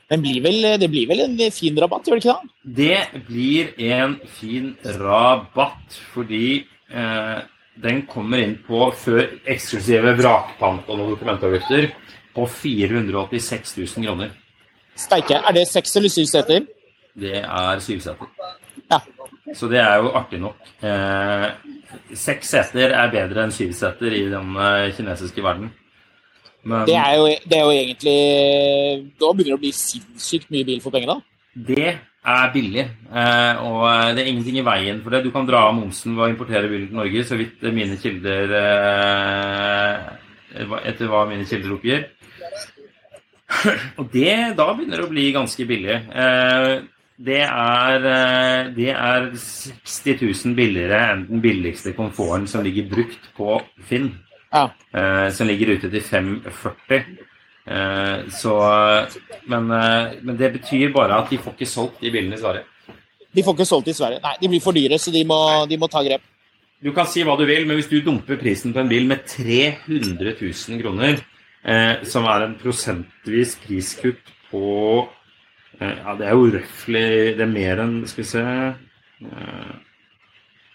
Blir 0.08 0.40
vel, 0.40 0.62
det 0.80 0.88
blir 0.88 1.08
vel 1.10 1.26
en 1.26 1.36
fin 1.52 1.76
rabatt, 1.76 2.08
gjør 2.08 2.16
det 2.16 2.24
ikke 2.24 2.36
det? 2.38 2.52
Det 2.78 3.24
blir 3.28 3.72
en 3.92 4.14
fin 4.38 4.70
rabatt, 5.02 5.98
fordi 6.14 6.62
eh, 6.88 7.40
den 7.84 8.06
kommer 8.08 8.40
inn 8.40 8.56
på 8.64 8.88
før 8.96 9.26
eksklusive 9.44 10.16
vrakpant 10.18 10.88
og 10.88 11.04
dokumentavgifter 11.12 11.90
på 12.38 12.48
486 12.48 13.76
000 13.82 14.08
kroner. 14.08 14.32
Steike. 14.98 15.42
Er 15.44 15.54
det 15.54 15.68
seks 15.70 15.96
eller 16.00 16.10
syv 16.10 16.30
seter? 16.32 16.66
Det 17.18 17.42
er 17.44 17.84
syv 17.84 18.00
seter. 18.06 18.32
Ja. 18.88 19.02
Så 19.56 19.68
det 19.72 19.80
er 19.82 20.00
jo 20.02 20.14
artig 20.18 20.40
nok. 20.42 20.72
Eh, 20.84 21.50
seks 22.18 22.56
seter 22.56 22.96
er 22.96 23.12
bedre 23.14 23.46
enn 23.46 23.54
syv 23.56 23.76
seter 23.78 24.16
i 24.16 24.24
den 24.32 24.56
eh, 24.56 24.90
kinesiske 24.96 25.44
verden. 25.44 25.70
Men 26.68 26.84
Det 26.90 26.98
er, 27.00 27.16
jo, 27.16 27.32
det 27.48 27.58
er 27.58 27.64
jo 27.64 27.72
egentlig 27.72 28.20
Da 29.22 29.32
begynner 29.32 29.54
det 29.54 29.58
å 29.58 29.64
bli 29.64 29.74
sinnssykt 29.76 30.52
mye 30.52 30.68
bil 30.68 30.84
for 30.84 30.92
pengene. 30.96 31.22
det 31.56 31.96
er 32.28 32.52
billig. 32.54 32.84
Eh, 33.08 33.64
og 33.64 33.86
det 34.16 34.24
er 34.24 34.30
ingenting 34.32 34.60
i 34.60 34.66
veien 34.68 35.00
for 35.04 35.14
det. 35.14 35.24
Du 35.26 35.32
kan 35.34 35.48
dra 35.48 35.68
av 35.70 35.78
momsen 35.78 36.16
ved 36.18 36.26
å 36.26 36.30
importere 36.34 36.70
bilen 36.72 36.90
til 36.90 37.00
Norge, 37.00 37.24
så 37.24 37.40
vidt 37.40 37.64
mine 37.74 37.98
kilder 38.02 38.54
eh, 38.62 40.14
Etter 40.58 41.10
hva 41.12 41.26
mine 41.30 41.46
kilder 41.48 41.76
oppgir. 41.76 42.08
Og 44.00 44.08
det, 44.12 44.58
da 44.58 44.72
begynner 44.74 45.00
det 45.00 45.06
å 45.06 45.12
bli 45.12 45.28
ganske 45.36 45.68
billig. 45.70 45.98
Eh, 46.12 46.70
det 47.28 47.42
er, 47.46 48.04
det 48.76 48.92
er 48.94 49.32
60 49.42 50.20
000 50.22 50.58
billigere 50.58 51.00
enn 51.14 51.24
den 51.32 51.42
billigste 51.42 51.96
komforten 51.98 52.46
som 52.50 52.66
ligger 52.66 52.90
brukt 52.92 53.32
på 53.38 53.56
Finn. 53.90 54.12
Ja. 54.54 54.70
Eh, 54.96 55.28
som 55.36 55.48
ligger 55.50 55.76
ute 55.76 55.90
til 55.92 56.04
540. 56.04 57.04
Eh, 57.68 58.30
så, 58.32 58.56
men, 59.52 59.72
eh, 59.72 60.18
men 60.24 60.40
det 60.40 60.54
betyr 60.56 60.94
bare 60.96 61.20
at 61.22 61.30
de 61.32 61.40
får 61.42 61.58
ikke 61.58 61.70
solgt 61.70 62.02
de 62.02 62.12
bilene 62.14 62.38
i 62.38 62.42
Sverige. 62.42 62.64
De 63.36 63.44
får 63.44 63.58
ikke 63.58 63.70
solgt 63.70 63.92
i 63.92 63.96
Sverige. 63.98 64.24
Nei, 64.24 64.36
de 64.42 64.50
blir 64.52 64.64
for 64.64 64.78
dyre, 64.78 65.00
så 65.02 65.12
de 65.14 65.24
må, 65.28 65.40
de 65.70 65.80
må 65.80 65.90
ta 65.92 66.04
grep. 66.06 66.24
Du 66.84 66.92
kan 66.94 67.10
si 67.10 67.24
hva 67.26 67.34
du 67.38 67.44
vil, 67.50 67.66
men 67.66 67.80
hvis 67.80 67.90
du 67.90 68.00
dumper 68.06 68.38
prisen 68.40 68.74
på 68.74 68.84
en 68.84 68.90
bil 68.90 69.08
med 69.10 69.26
300 69.26 70.36
000 70.38 70.82
kroner, 70.84 71.20
eh, 71.66 72.04
som 72.06 72.28
er 72.30 72.46
en 72.46 72.58
prosentvis 72.60 73.56
priskutt 73.64 74.34
på 74.52 74.68
eh, 75.82 75.96
Ja, 75.98 76.14
det 76.20 76.28
er 76.28 76.38
jo 76.38 76.52
røftlig 76.54 77.08
Det 77.36 77.44
er 77.44 77.52
mer 77.52 77.82
enn 77.84 77.96
Skal 78.08 78.24
vi 78.24 78.28
se 78.30 78.44
eh, 78.46 79.74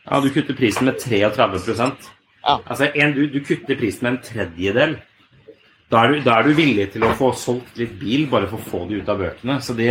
Ja, 0.04 0.18
du 0.20 0.28
kutter 0.34 0.58
prisen 0.58 0.90
med 0.90 0.98
33 1.00 1.46
Ja. 2.42 2.58
Altså, 2.66 2.88
en, 2.94 3.12
du, 3.14 3.26
du 3.30 3.40
kutter 3.44 3.76
prisen 3.78 4.02
med 4.06 4.12
en 4.16 4.22
tredjedel. 4.26 4.96
Da 5.92 6.04
er, 6.06 6.12
du, 6.14 6.20
da 6.24 6.38
er 6.40 6.48
du 6.48 6.54
villig 6.56 6.88
til 6.94 7.04
å 7.04 7.12
få 7.18 7.32
solgt 7.36 7.76
litt 7.78 7.92
bil 8.00 8.26
bare 8.32 8.48
for 8.48 8.58
å 8.58 8.68
få 8.70 8.80
det 8.88 9.02
ut 9.02 9.08
av 9.12 9.18
bøkene. 9.20 9.58
Så 9.62 9.74
det, 9.76 9.90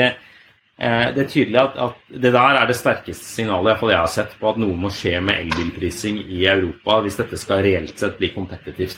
eh, 0.81 1.05
det 1.13 1.23
er 1.25 1.29
tydelig 1.29 1.59
at, 1.61 1.77
at 1.77 2.15
det 2.25 2.31
der 2.33 2.57
er 2.57 2.67
det 2.71 2.75
sterkeste 2.79 3.23
signalet 3.27 3.77
jeg 3.85 3.97
har 3.99 4.09
sett 4.09 4.33
på 4.39 4.49
at 4.49 4.57
noe 4.61 4.73
må 4.75 4.89
skje 4.89 5.19
med 5.21 5.43
elbilprising 5.43 6.23
i 6.25 6.41
Europa 6.49 6.99
hvis 7.05 7.19
dette 7.21 7.37
skal 7.37 7.61
reelt 7.63 7.93
sett 8.01 8.17
bli 8.17 8.31
kompetitivt 8.33 8.97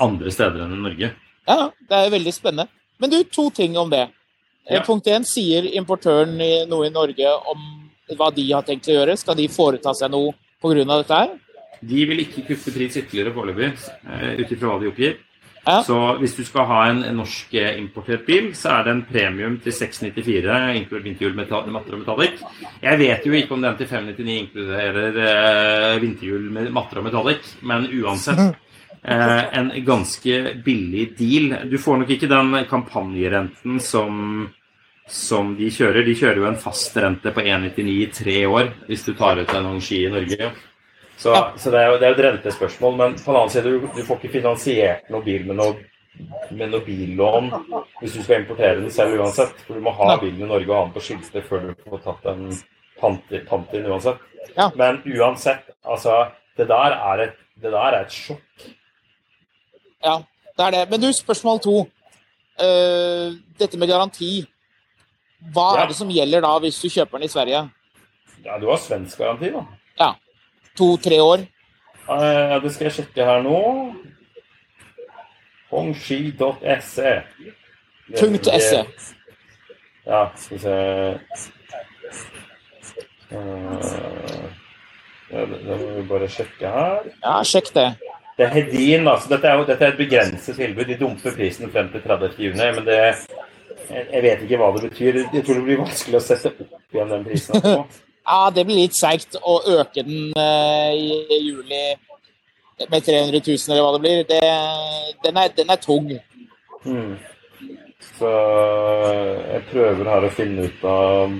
andre 0.00 0.32
steder 0.32 0.64
enn 0.64 0.72
i 0.78 0.82
Norge. 0.86 1.10
Ja, 1.48 1.68
det 1.88 1.98
er 2.06 2.14
veldig 2.16 2.32
spennende. 2.34 2.68
Men 2.98 3.10
du, 3.12 3.18
to 3.24 3.50
ting 3.54 3.76
om 3.78 3.90
det. 3.92 4.06
Eh, 4.68 4.78
Ja. 4.78 4.82
Punkt 4.84 5.06
én, 5.06 5.24
sier 5.24 5.64
importøren 5.78 6.40
i- 6.40 6.64
noe 6.68 6.86
i 6.86 6.90
Norge 6.92 7.28
om 7.52 7.60
hva 8.16 8.30
de 8.34 8.44
har 8.52 8.62
tenkt 8.62 8.88
å 8.88 8.96
gjøre? 8.96 9.16
Skal 9.18 9.34
de 9.36 9.46
foreta 9.48 9.92
seg 9.94 10.10
noe 10.10 10.32
pga. 10.62 10.84
dette 10.84 11.14
her? 11.14 11.28
De 11.80 12.04
vil 12.10 12.24
ikke 12.24 12.44
kutte 12.50 12.74
pris 12.74 12.98
ytterligere 12.98 13.34
foreløpig, 13.36 13.72
eh, 14.08 14.30
ut 14.40 14.52
ifra 14.52 14.72
hva 14.72 14.78
de 14.82 14.90
oppgir. 14.90 15.16
Ja. 15.68 15.82
Så 15.84 15.96
hvis 16.20 16.34
du 16.36 16.44
skal 16.48 16.64
ha 16.70 16.78
en, 16.88 17.02
norskimportert 17.18 18.24
bil, 18.26 18.52
så 18.56 18.78
er 18.78 18.86
det 18.86 18.92
en 18.94 19.02
premium 19.04 19.58
til 19.60 19.74
694, 19.76 20.54
inkludert 20.78 21.04
vinterhjul 21.04 21.34
matter 21.36 21.96
og 21.96 22.00
metallic. 22.00 22.40
Jeg 22.80 23.00
vet 23.02 23.26
jo 23.26 23.34
ikke 23.36 23.56
om 23.56 23.66
den 23.66 23.76
til 23.76 23.90
599 23.90 24.38
inkluderer 24.46 25.18
eh, 25.26 25.98
vinterhjul 26.00 26.48
matter 26.72 27.02
og 27.02 27.08
metallic, 27.10 27.50
men 27.68 27.84
uansett 28.00 28.40
eh, 28.46 29.42
en 29.60 29.72
ganske 29.84 30.38
billig 30.64 31.10
deal. 31.18 31.58
Du 31.68 31.76
får 31.82 32.00
nok 32.00 32.14
ikke 32.16 32.32
den 32.32 32.62
kampanjerenten 32.70 33.82
som 33.84 34.48
som 35.08 35.54
de 35.56 35.70
kjører. 35.72 36.04
De 36.04 36.14
kjører 36.16 36.42
jo 36.42 36.48
en 36.50 36.58
fastrente 36.60 37.32
på 37.32 37.40
1,99 37.40 37.92
i 37.94 38.08
tre 38.12 38.40
år 38.44 38.72
hvis 38.88 39.06
du 39.06 39.14
tar 39.16 39.40
ut 39.40 39.54
en 39.56 39.70
Angie 39.72 40.04
i 40.04 40.12
Norge. 40.12 40.50
Så, 41.18 41.32
Ja. 41.34 41.52
så 41.58 41.70
det 41.74 41.80
er 41.82 41.86
jo 41.92 41.98
det 41.98 42.06
er 42.06 42.12
jo 42.14 42.18
et 42.18 42.24
rentespørsmål. 42.28 42.96
Men 42.96 43.14
på 43.18 43.24
den 43.32 43.36
annen 43.40 43.50
side, 43.50 43.64
du, 43.64 43.86
du 43.96 44.02
får 44.06 44.20
ikke 44.20 44.32
finansiert 44.38 45.08
noen 45.10 45.24
bil 45.26 45.46
med 45.48 45.56
noe, 45.58 45.74
med 46.54 46.70
noe 46.72 46.80
billån 46.86 47.50
hvis 48.00 48.14
du 48.14 48.22
skal 48.22 48.40
importere 48.44 48.78
den 48.80 48.90
selv 48.94 49.18
uansett. 49.20 49.54
For 49.66 49.74
du 49.74 49.80
må 49.82 49.90
ha 49.98 50.16
bilen 50.22 50.44
i 50.46 50.50
Norge 50.50 50.70
og 50.70 50.76
ha 50.76 50.84
den 50.86 50.94
på 50.94 51.02
skilsted 51.02 51.46
før 51.48 51.68
du 51.68 51.74
får 51.90 52.04
tatt 52.06 52.28
en 52.32 52.44
pant 53.00 53.74
inn 53.74 53.86
uansett. 53.90 54.22
Ja. 54.56 54.70
Men 54.78 55.02
uansett, 55.06 55.66
altså 55.84 56.28
Det 56.58 56.66
der 56.66 56.94
er 56.96 57.20
et, 57.28 57.34
det 57.62 57.70
der 57.70 57.92
er 57.94 58.00
et 58.02 58.10
sjokk. 58.14 58.64
Ja, 60.02 60.16
det 60.58 60.64
er 60.66 60.70
det. 60.74 60.84
Men 60.90 61.00
du, 61.00 61.12
spørsmål 61.14 61.60
to. 61.62 61.76
Uh, 62.58 63.34
dette 63.58 63.78
med 63.78 63.86
garanti. 63.90 64.40
Hva 65.54 65.68
Ja. 65.76 65.82
er 65.84 65.86
det 65.92 65.96
som 65.96 66.08
gjelder 66.10 66.42
da 66.42 66.58
hvis 66.58 66.80
du 66.82 66.88
kjøper 66.90 67.18
den 67.18 67.28
i 67.28 67.30
Sverige? 67.30 67.60
Ja, 68.44 68.58
du 68.58 68.66
har 68.70 68.76
svensk 68.82 69.18
garanti, 69.18 69.52
da. 69.54 69.62
Ja. 70.00 70.08
To-tre 70.78 71.18
år? 71.22 71.46
Ja, 72.08 72.58
det 72.62 72.72
skal 72.72 72.88
jeg 72.88 72.96
sjekke 73.00 73.26
her 73.28 73.42
nå. 73.44 73.58
Hongshi.se. 75.72 77.14
Punkt 78.16 78.48
SE. 78.48 78.84
Ja, 80.08 80.22
skal 80.40 80.56
vi 80.56 80.62
se 80.62 80.76
Da 83.28 83.42
ja, 85.28 85.42
det, 85.44 85.58
det 85.60 85.74
må 85.76 85.88
vi 85.98 86.04
bare 86.08 86.28
sjekke 86.32 86.70
her. 86.72 87.10
Ja, 87.20 87.34
sjekk 87.44 87.68
det. 87.74 87.88
Det 88.38 88.46
er 88.46 88.54
Hedin, 88.54 89.08
altså. 89.10 89.28
Dette 89.34 89.50
er 89.50 89.60
jo 89.60 89.66
dette 89.68 89.84
er 89.84 89.92
et 89.92 90.00
begrenset 90.00 90.56
tilbud. 90.56 90.86
De 90.88 90.96
dumper 90.96 91.34
prisen 91.36 91.68
frem 91.74 91.90
til 91.92 92.00
30. 92.06 92.38
juni, 92.40 92.70
men 92.78 92.86
det 92.86 92.96
jeg, 92.96 94.06
jeg 94.12 94.22
vet 94.24 94.44
ikke 94.46 94.60
hva 94.60 94.70
det 94.76 94.88
betyr. 94.88 95.20
Jeg 95.34 95.44
tror 95.44 95.58
det 95.60 95.64
blir 95.68 95.82
vanskelig 95.82 96.16
å 96.16 96.24
sette 96.24 96.54
opp 96.54 96.96
igjen 96.96 97.12
den 97.12 97.26
prisen. 97.28 97.60
etterpå. 97.60 97.88
Ja, 98.28 98.50
det 98.52 98.66
blir 98.68 98.82
litt 98.82 98.96
seigt 98.96 99.38
å 99.40 99.54
øke 99.78 100.02
den 100.04 100.34
eh, 100.36 100.92
i 101.32 101.38
juli 101.46 101.84
med 102.90 103.04
300 103.06 103.40
000, 103.40 103.56
eller 103.70 103.84
hva 103.86 103.92
det 103.94 104.02
blir. 104.04 104.18
Det, 104.28 104.40
den, 105.24 105.40
er, 105.40 105.54
den 105.56 105.72
er 105.72 105.80
tung. 105.80 106.10
Mm. 106.84 107.14
Så 108.18 108.32
jeg 109.54 109.62
prøver 109.70 110.10
her 110.12 110.26
å 110.26 110.34
finne 110.34 110.66
ut 110.68 110.84
av 110.90 111.32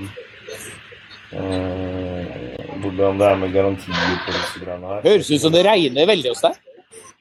eh, 1.37 2.57
hvordan 2.81 3.21
det 3.21 3.29
er 3.29 3.41
med 3.43 3.55
garantier 3.55 4.17
på 4.25 4.35
disse 4.35 4.63
greiene 4.65 4.95
her. 4.95 5.05
Høres 5.05 5.31
ut 5.35 5.45
som 5.45 5.55
det 5.55 5.65
regner 5.67 6.09
veldig 6.09 6.33
hos 6.33 6.45
deg. 6.47 6.57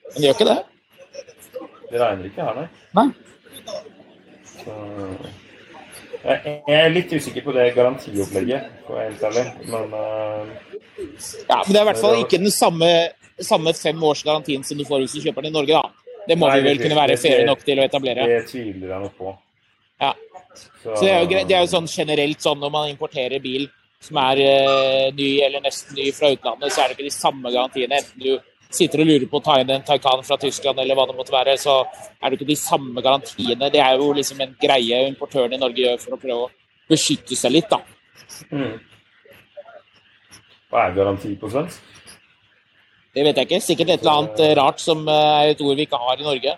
Men 0.08 0.20
det 0.22 0.30
gjør 0.30 0.38
ikke 0.38 0.50
det. 0.54 0.58
Det 1.92 2.02
regner 2.06 2.32
ikke 2.32 2.48
her, 2.48 2.62
nei. 2.62 2.68
Nei. 3.02 3.08
Så, 4.54 4.80
jeg, 6.28 6.62
er 6.76 6.90
litt 6.92 7.14
usikker 7.14 7.46
på 7.46 7.54
det 7.56 7.70
garantiopplegget, 7.76 8.68
for 8.86 8.96
å 8.96 9.00
være 9.00 9.12
helt 9.12 9.24
ærlig. 9.30 9.46
Men 9.72 9.94
uh, 9.94 10.68
Ja, 11.48 11.62
Men 11.62 11.72
det 11.72 11.80
er 11.80 11.84
i 11.84 11.88
hvert 11.92 12.02
fall 12.02 12.20
ikke 12.24 12.40
den 12.42 12.54
samme, 12.54 12.90
samme 13.40 13.74
fem 13.78 14.04
års 14.04 14.24
garantien 14.28 14.64
som 14.66 14.80
du 14.80 14.86
får 14.88 15.06
hvis 15.06 15.18
du 15.18 15.26
kjøper 15.28 15.46
den 15.46 15.54
i 15.54 15.58
Norge, 15.60 15.82
da. 15.82 16.24
Det 16.28 16.36
må 16.36 16.50
Nei, 16.50 16.58
vi 16.60 16.68
vel 16.68 16.82
kunne 16.82 16.98
være 16.98 17.16
det- 17.16 17.22
fair 17.22 17.46
nok 17.48 17.64
til 17.64 17.80
å 17.80 17.86
etablere. 17.88 18.26
det 18.28 18.48
tviler 18.50 18.90
jeg 18.94 19.04
nok 19.06 19.18
på. 19.18 19.38
Ja. 20.02 20.14
Så 20.84 21.00
det 21.02 21.12
er 21.12 21.22
jo, 21.22 21.28
det 21.48 21.56
er 21.56 21.62
jo 21.62 21.72
sånn 21.72 21.88
generelt 21.88 22.42
sånn 22.42 22.60
når 22.60 22.72
man 22.74 22.90
importerer 22.90 23.40
bil 23.42 23.70
som 24.04 24.18
er 24.22 24.42
uh, 24.44 25.06
ny 25.16 25.30
eller 25.46 25.62
nesten 25.64 25.96
ny 25.98 26.12
fra 26.14 26.30
utlandet, 26.34 26.74
så 26.74 26.84
er 26.84 26.90
det 26.90 26.98
ikke 26.98 27.08
de 27.10 27.16
samme 27.16 27.52
garantiene. 27.54 28.02
Enten 28.02 28.20
du 28.22 28.40
sitter 28.70 29.04
og 29.04 29.10
lurer 29.10 29.28
på 29.32 29.40
å 29.40 29.44
ta 29.44 29.58
inn 29.62 29.72
en 29.74 29.86
Taycan 29.86 30.24
fra 30.28 30.38
Tyskland 30.42 30.80
eller 30.84 30.98
hva 30.98 31.08
det 31.10 31.16
måtte 31.18 31.36
være, 31.36 31.56
så 31.60 31.80
er 31.86 32.30
det 32.30 32.40
ikke 32.40 32.50
de 32.52 32.60
samme 32.60 33.04
garantiene. 33.04 33.72
Det 33.74 33.82
er 33.84 33.98
jo 34.00 34.12
liksom 34.16 34.42
en 34.44 34.56
greie 34.62 35.04
importøren 35.08 35.56
i 35.56 35.62
Norge 35.62 35.84
gjør 35.84 36.02
for 36.04 36.18
å 36.18 36.22
prøve 36.22 36.48
å 36.48 36.52
beskytte 36.92 37.36
seg 37.36 37.56
litt, 37.56 37.72
da. 37.72 37.82
Mm. 38.52 38.78
Hva 40.68 40.88
er 40.88 40.98
garanti 40.98 41.34
på 41.40 41.52
svensk? 41.52 41.84
Det 43.16 43.24
vet 43.26 43.40
jeg 43.40 43.48
ikke. 43.48 43.64
Sikkert 43.64 43.92
et 43.94 44.04
eller 44.04 44.20
annet 44.22 44.42
eh, 44.46 44.56
rart 44.60 44.82
som 44.84 45.00
eh, 45.10 45.28
er 45.42 45.54
et 45.56 45.62
ord 45.66 45.80
vi 45.80 45.88
ikke 45.88 46.00
har 46.02 46.20
i 46.20 46.28
Norge. 46.28 46.58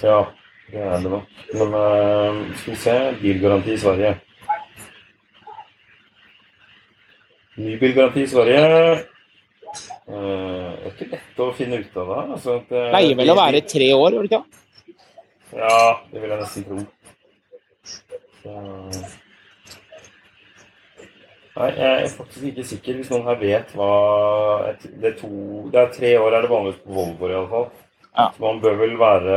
Ja, 0.00 0.20
det 0.72 0.80
er 0.80 1.02
det 1.02 1.10
nok. 1.12 1.32
Men 1.52 1.74
uh, 1.76 2.38
skal 2.56 2.72
vi 2.72 2.78
se 2.80 2.94
Bilgaranti 3.20 3.74
i 3.74 3.80
Sverige. 3.82 4.14
Ny 7.60 7.76
bilgaranti 7.76 8.22
i 8.24 8.30
Sverige. 8.30 8.62
Eh, 9.72 10.12
det 10.12 10.86
er 10.86 10.92
ikke 10.92 11.10
lett 11.14 11.42
å 11.42 11.48
finne 11.56 11.80
ut 11.82 11.96
av 12.02 12.10
det. 12.10 12.20
Altså, 12.36 12.56
at, 12.60 12.72
eh, 12.72 12.90
Pleier 12.92 13.18
vel 13.18 13.32
å 13.32 13.38
være 13.38 13.62
tre 13.68 13.88
år, 13.96 14.16
gjør 14.16 14.26
det 14.26 14.30
ikke? 14.30 14.44
Ja, 15.52 15.76
det 16.12 16.22
vil 16.22 16.32
jeg 16.32 16.40
nesten 16.42 16.66
tro. 16.68 16.82
Så... 18.42 18.56
Nei, 21.52 21.68
jeg 21.76 21.88
er 21.92 22.12
faktisk 22.16 22.44
ikke 22.48 22.64
sikker. 22.64 22.98
Hvis 22.98 23.10
noen 23.12 23.26
her 23.28 23.36
vet 23.36 23.72
hva 23.76 23.88
Det 24.80 25.10
er, 25.10 25.16
to, 25.18 25.32
det 25.72 25.80
er 25.82 25.90
tre 25.92 26.12
år 26.16 26.32
er 26.32 26.46
det 26.46 26.52
vanligvis 26.52 26.78
på 26.80 26.94
Volvo 26.96 27.28
i 27.28 27.34
alle 27.36 27.50
fall. 27.50 27.66
Ja. 28.12 28.28
Så 28.32 28.44
man 28.44 28.60
bør 28.62 28.78
vel 28.80 28.94
være 29.00 29.36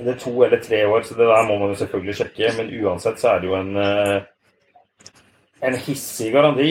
Det 0.00 0.10
er 0.10 0.18
to 0.22 0.32
eller 0.42 0.62
tre 0.62 0.82
år, 0.90 1.06
så 1.06 1.14
det 1.14 1.30
der 1.30 1.46
må 1.46 1.58
man 1.60 1.70
jo 1.70 1.78
selvfølgelig 1.82 2.18
sjekke. 2.18 2.50
Men 2.58 2.74
uansett 2.82 3.22
så 3.22 3.34
er 3.34 3.44
det 3.44 3.50
jo 3.52 3.58
en 3.60 3.78
eh, 3.78 4.26
en 5.66 5.78
hissig 5.86 6.32
garanti. 6.34 6.70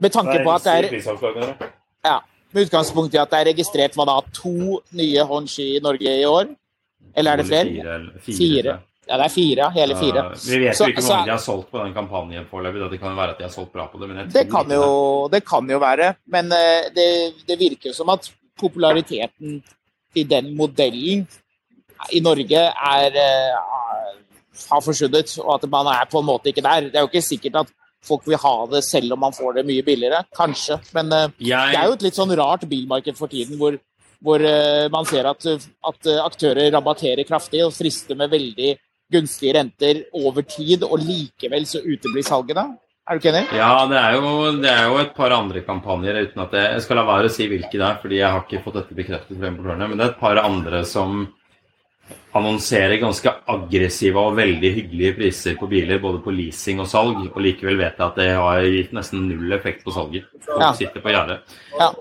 Med 0.00 0.12
tanke 0.12 0.40
på 0.44 0.52
at 0.52 0.64
det 0.66 0.74
er. 0.76 1.70
Ja, 2.04 2.18
med 2.52 2.66
utgangspunkt 2.66 3.14
i 3.14 3.20
at 3.20 3.30
det 3.32 3.38
er 3.40 3.50
registrert 3.52 3.96
hva 3.96 4.06
da, 4.08 4.20
to 4.36 4.80
nye 4.96 5.24
håndski 5.28 5.76
i 5.76 5.80
Norge 5.84 6.18
i 6.20 6.26
år? 6.28 6.52
Eller 7.16 7.32
er 7.32 7.42
det 7.42 7.46
flere? 7.48 7.70
Fire. 7.72 8.20
Fire. 8.20 8.36
Fire. 8.36 8.76
Ja, 9.06 9.16
det 9.20 9.24
er 9.28 9.30
fire. 9.30 9.70
Hele 9.70 9.96
fire. 9.96 10.22
Uh, 10.26 10.50
vi 10.50 10.58
vet 10.64 10.76
Så- 10.76 10.84
jo 10.84 10.90
ikke 10.90 11.02
hvor 11.02 11.14
mange 11.14 11.26
de 11.26 11.30
har 11.30 11.38
solgt 11.38 11.70
på 11.70 11.78
den 11.84 11.94
kampanjen 11.94 12.46
foreløpig. 12.50 12.90
Det 12.90 13.00
kan 13.00 13.10
jo 13.10 13.16
være 13.16 13.30
at 13.30 13.38
de 13.38 13.44
har 13.44 13.50
solgt 13.54 13.72
bra 13.72 13.86
på 13.86 14.00
det, 14.00 14.08
men 14.08 14.16
jeg 14.18 14.26
tror 14.26 14.42
Det 14.42 14.50
kan 14.50 14.64
ikke 14.64 14.74
jo, 14.74 15.28
det 15.28 15.42
kan 15.46 15.70
jo 15.70 15.78
være, 15.78 16.14
men 16.26 16.44
uh, 16.46 16.82
det, 16.96 17.34
det 17.48 17.58
virker 17.58 17.94
som 17.94 18.08
at 18.08 18.30
populariteten 18.58 19.62
til 20.14 20.30
den 20.30 20.56
modellen 20.56 21.28
i 22.12 22.20
Norge 22.20 22.62
er 22.96 23.10
uh, 23.14 24.16
har 24.70 24.80
forsvunnet, 24.80 25.38
og 25.38 25.54
at 25.54 25.70
man 25.70 25.86
er 25.86 26.04
på 26.10 26.18
en 26.18 26.26
måte 26.26 26.48
ikke 26.48 26.62
der. 26.62 26.80
Det 26.80 26.96
er 26.96 27.00
jo 27.00 27.10
ikke 27.12 27.22
sikkert 27.22 27.56
at 27.62 27.66
folk 28.04 28.26
vil 28.28 28.40
ha 28.42 28.54
det 28.70 28.82
selv 28.86 29.16
om 29.16 29.22
man 29.26 29.34
får 29.36 29.58
det 29.58 29.66
mye 29.68 29.84
billigere. 29.86 30.22
Kanskje. 30.36 30.78
Men 30.96 31.12
uh, 31.12 31.28
Jeg, 31.38 31.74
det 31.74 31.80
er 31.80 31.90
jo 31.90 31.98
et 31.98 32.06
litt 32.08 32.18
sånn 32.18 32.34
rart 32.38 32.66
bilmarked 32.70 33.18
for 33.18 33.32
tiden, 33.32 33.58
hvor, 33.60 33.78
hvor 34.24 34.42
uh, 34.42 34.86
man 34.92 35.08
ser 35.08 35.28
at, 35.30 35.46
at 35.46 36.10
eh, 36.10 36.24
aktører 36.24 36.72
rabatterer 36.74 37.26
kraftig 37.28 37.64
og 37.66 37.74
frister 37.76 38.18
med 38.18 38.32
veldig 38.32 38.74
gunstige 39.12 39.54
renter 39.54 40.02
over 40.18 40.42
tid, 40.42 40.82
og 40.82 40.98
likevel 40.98 41.66
så 41.68 41.82
uteblir 41.84 42.26
salgene. 42.26 42.72
Er 43.06 43.14
du 43.14 43.22
ikke 43.22 43.30
enig? 43.30 43.44
Ja, 43.54 43.84
det 43.86 43.98
er, 44.00 44.16
jo, 44.18 44.30
det 44.58 44.70
er 44.72 44.88
jo 44.90 44.96
et 44.98 45.12
par 45.14 45.30
andre 45.30 45.60
kampanjer 45.62 46.24
uten 46.24 46.42
at 46.42 46.56
jeg, 46.58 46.72
jeg 46.74 46.82
skal 46.82 46.98
la 46.98 47.04
være 47.06 47.28
å 47.28 47.34
si 47.36 47.46
hvilke 47.46 47.78
det 47.78 47.84
er, 47.86 48.00
fordi 48.02 48.18
jeg 48.18 48.32
har 48.34 48.42
ikke 48.42 48.62
fått 48.64 48.80
dette 48.80 48.96
bekreftet 48.98 49.38
fra 49.38 49.50
importørene. 49.52 49.86
Men 49.92 50.00
det 50.00 50.08
er 50.08 50.14
et 50.16 50.24
par 50.24 50.40
andre 50.42 50.80
som 50.90 51.20
annonserer 52.36 52.98
ganske 53.00 53.30
aggressive 53.48 54.20
og 54.20 54.36
veldig 54.36 54.70
hyggelige 54.76 55.14
priser 55.16 55.56
på 55.56 55.68
biler, 55.70 55.98
både 56.02 56.20
på 56.24 56.34
leasing 56.36 56.80
og 56.84 56.88
salg. 56.90 57.22
Og 57.32 57.38
likevel 57.42 57.78
vet 57.80 57.96
jeg 57.96 58.06
at 58.06 58.18
det 58.20 58.28
har 58.36 58.60
gitt 58.68 58.92
nesten 58.92 59.24
null 59.30 59.52
effekt 59.56 59.84
på 59.86 59.94
salget. 59.94 60.26
Folk 60.44 60.60
Ja. 60.60 60.72
sitter 60.72 61.00
på 61.00 61.14
gjerdet. 61.14 61.40
Ja. 61.78 61.92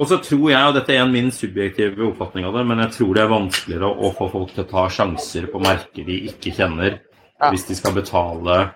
Og 0.00 0.06
så 0.08 0.16
tror 0.24 0.50
jeg, 0.50 0.64
og 0.64 0.74
dette 0.74 0.94
er 0.94 1.02
en 1.02 1.12
min 1.12 1.30
subjektive 1.30 1.98
oppfatning 2.12 2.46
av 2.46 2.54
det, 2.54 2.66
men 2.66 2.78
jeg 2.78 2.92
tror 2.92 3.14
det 3.14 3.22
er 3.22 3.28
vanskeligere 3.34 3.90
å 4.00 4.14
få 4.16 4.30
folk 4.32 4.54
til 4.54 4.64
å 4.64 4.70
ta 4.70 4.86
sjanser 4.88 5.46
på 5.52 5.60
merker 5.60 6.06
de 6.06 6.20
ikke 6.30 6.54
kjenner, 6.56 7.00
Ja. 7.40 7.50
hvis 7.50 7.66
de 7.68 7.74
skal 7.74 7.92
betale 7.92 8.70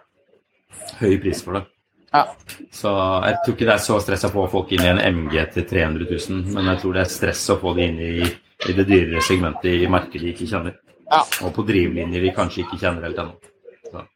høy 1.01 1.17
pris 1.23 1.41
for 1.43 1.55
det. 1.55 1.65
Ja. 2.13 2.27
Så 2.71 2.91
jeg 3.25 3.37
tror 3.45 3.55
ikke 3.57 3.67
det 3.67 3.75
er 3.75 3.83
så 3.83 4.01
stress 4.03 4.25
å 4.25 4.31
få 4.31 4.45
folk 4.51 4.71
inn 4.73 4.85
i 4.85 4.87
en 4.93 4.99
MG 5.01 5.47
til 5.55 5.65
300 5.65 6.07
000, 6.11 6.45
men 6.55 6.65
jeg 6.67 6.79
tror 6.83 6.93
det 6.93 7.01
er 7.07 7.11
stress 7.11 7.49
å 7.51 7.59
få 7.61 7.75
de 7.75 7.83
inn 7.89 7.99
i, 7.99 8.35
i 8.69 8.77
det 8.77 8.87
dyrere 8.89 9.23
segmentet 9.25 9.83
i 9.85 9.91
markedet 9.91 10.27
de 10.27 10.35
ikke 10.35 10.51
kjenner. 10.51 10.79
Ja. 11.11 11.23
Og 11.45 11.53
på 11.57 11.65
drivlinjer 11.69 12.25
de 12.25 12.35
kanskje 12.37 12.65
ikke 12.65 12.81
kjenner 12.81 13.09
helt 13.09 13.21
ennå. 13.21 13.35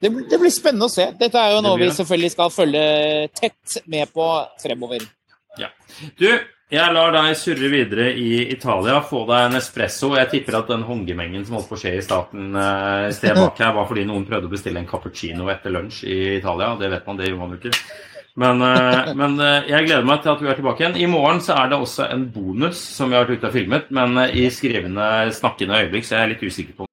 Det, 0.03 0.11
det 0.11 0.39
blir 0.41 0.51
spennende 0.51 0.89
å 0.89 0.93
se. 0.93 1.11
Dette 1.19 1.39
er 1.39 1.55
jo 1.55 1.63
noe 1.63 1.79
vi 1.79 1.91
selvfølgelig 1.95 2.35
skal 2.35 2.51
følge 2.51 2.85
tett 3.39 3.81
med 3.87 4.11
på 4.15 4.27
fremover. 4.63 5.05
Du, 6.19 6.27
jeg 6.69 6.95
lar 6.95 7.15
deg 7.15 7.37
surre 7.39 7.71
videre 7.73 8.09
i 8.19 8.43
Italia. 8.53 8.99
Få 9.07 9.23
deg 9.29 9.47
en 9.47 9.61
espresso. 9.61 10.11
Jeg 10.19 10.31
tipper 10.33 10.59
at 10.59 10.73
den 10.73 10.85
hongemengen 10.89 11.47
som 11.47 11.57
holdt 11.59 11.71
på 11.71 11.79
å 11.79 11.83
skje 11.85 11.95
i 11.97 12.05
starten 12.05 12.59
et 12.59 13.17
sted 13.17 13.39
bak 13.39 13.63
her, 13.63 13.73
var 13.77 13.89
fordi 13.89 14.05
noen 14.09 14.27
prøvde 14.29 14.51
å 14.51 14.53
bestille 14.53 14.83
en 14.83 14.91
cappuccino 14.91 15.49
etter 15.53 15.73
lunsj 15.75 16.03
i 16.11 16.19
Italia. 16.41 16.75
Det 16.81 16.91
vet 16.93 17.09
man, 17.09 17.21
det 17.21 17.31
gjorde 17.31 17.45
man 17.45 17.55
jo 17.55 17.61
ikke. 17.63 17.99
Men, 18.39 18.63
eh, 18.63 19.15
men 19.19 19.41
eh, 19.43 19.67
jeg 19.67 19.89
gleder 19.89 20.07
meg 20.07 20.23
til 20.23 20.31
at 20.31 20.43
vi 20.43 20.51
er 20.51 20.59
tilbake 20.59 20.85
igjen. 20.85 20.99
I 20.99 21.11
morgen 21.11 21.41
så 21.43 21.57
er 21.59 21.73
det 21.73 21.79
også 21.83 22.07
en 22.15 22.29
bonus 22.31 22.79
som 22.79 23.11
vi 23.11 23.19
har 23.19 23.27
vært 23.27 23.41
ute 23.41 23.51
og 23.51 23.57
filmet, 23.57 23.89
men 23.91 24.15
eh, 24.23 24.37
i 24.45 24.51
skrivende, 24.55 25.09
snakkende 25.35 25.81
øyeblikk 25.83 26.07
så 26.07 26.17
er 26.17 26.27
jeg 26.27 26.37
litt 26.37 26.47
usikker 26.47 26.77
på 26.79 26.87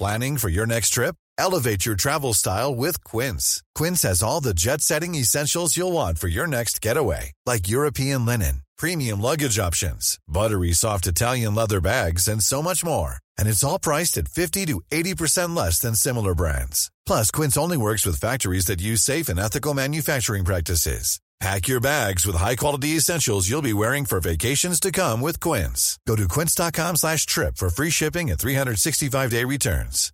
Planning 0.00 0.38
for 0.38 0.48
your 0.48 0.64
next 0.64 0.94
trip? 0.94 1.14
Elevate 1.36 1.84
your 1.84 1.94
travel 1.94 2.32
style 2.32 2.74
with 2.74 3.04
Quince. 3.04 3.62
Quince 3.74 4.00
has 4.08 4.22
all 4.22 4.40
the 4.40 4.54
jet 4.54 4.80
setting 4.80 5.14
essentials 5.14 5.76
you'll 5.76 5.92
want 5.92 6.18
for 6.18 6.28
your 6.28 6.46
next 6.46 6.80
getaway, 6.80 7.32
like 7.44 7.68
European 7.68 8.24
linen, 8.24 8.62
premium 8.78 9.20
luggage 9.20 9.58
options, 9.58 10.18
buttery 10.26 10.72
soft 10.72 11.06
Italian 11.06 11.54
leather 11.54 11.82
bags, 11.82 12.28
and 12.28 12.42
so 12.42 12.62
much 12.62 12.82
more. 12.82 13.16
And 13.40 13.48
it's 13.48 13.64
all 13.64 13.78
priced 13.78 14.18
at 14.18 14.28
50 14.28 14.66
to 14.66 14.80
80% 14.92 15.56
less 15.56 15.80
than 15.80 15.94
similar 15.94 16.34
brands. 16.34 16.90
Plus, 17.06 17.30
Quince 17.30 17.56
only 17.56 17.78
works 17.78 18.06
with 18.06 18.20
factories 18.20 18.66
that 18.66 18.80
use 18.82 19.02
safe 19.02 19.28
and 19.30 19.40
ethical 19.40 19.74
manufacturing 19.74 20.44
practices. 20.44 21.20
Pack 21.40 21.68
your 21.68 21.80
bags 21.80 22.26
with 22.26 22.36
high-quality 22.36 22.96
essentials 22.98 23.48
you'll 23.48 23.62
be 23.62 23.72
wearing 23.72 24.04
for 24.04 24.20
vacations 24.20 24.78
to 24.78 24.92
come 24.92 25.22
with 25.22 25.40
Quince. 25.40 25.98
Go 26.06 26.14
to 26.14 26.28
quince.com 26.28 26.96
slash 26.96 27.24
trip 27.24 27.56
for 27.56 27.70
free 27.70 27.88
shipping 27.88 28.30
and 28.30 28.38
365-day 28.38 29.44
returns. 29.44 30.12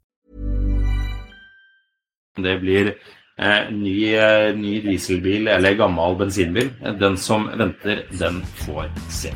det 2.36 2.60
blir 2.60 2.94
eh, 3.38 3.70
ny, 3.72 4.14
eh, 4.14 4.54
ny 4.56 4.80
dieselbil 4.84 5.48
eller 5.48 5.74
gammel 5.74 6.16
bensinbil. 6.18 6.70
Den 7.00 7.16
som 7.16 7.48
venter, 7.58 8.06
den 8.18 8.42
får 8.66 8.90
se. 9.10 9.34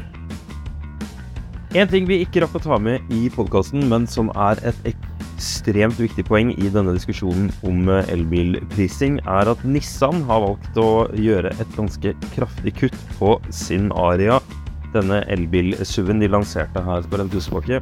En 1.70 1.86
ting 1.86 2.02
vi 2.02 2.16
ikke 2.24 2.40
rakk 2.42 2.56
å 2.58 2.60
ta 2.64 2.76
med 2.82 3.12
i 3.14 3.28
podkasten, 3.30 3.84
men 3.86 4.02
som 4.10 4.26
er 4.34 4.58
et 4.66 4.78
ekstremt 4.90 6.00
viktig 6.02 6.24
poeng 6.26 6.48
i 6.58 6.70
denne 6.74 6.96
diskusjonen 6.96 7.46
om 7.62 7.84
eh, 7.86 8.08
elbilprising, 8.10 9.20
er 9.22 9.50
at 9.52 9.60
Nissan 9.62 10.24
har 10.26 10.42
valgt 10.42 10.80
å 10.82 11.06
gjøre 11.14 11.52
et 11.62 11.76
ganske 11.76 12.10
kraftig 12.34 12.72
kutt 12.80 12.96
på 13.20 13.36
sin 13.54 13.86
Aria. 13.94 14.40
Denne 14.96 15.20
elbil-SUV-en 15.30 16.24
de 16.24 16.30
lanserte 16.32 16.82
her 16.82 17.06
på 17.06 17.20
Rentusbakke. 17.20 17.78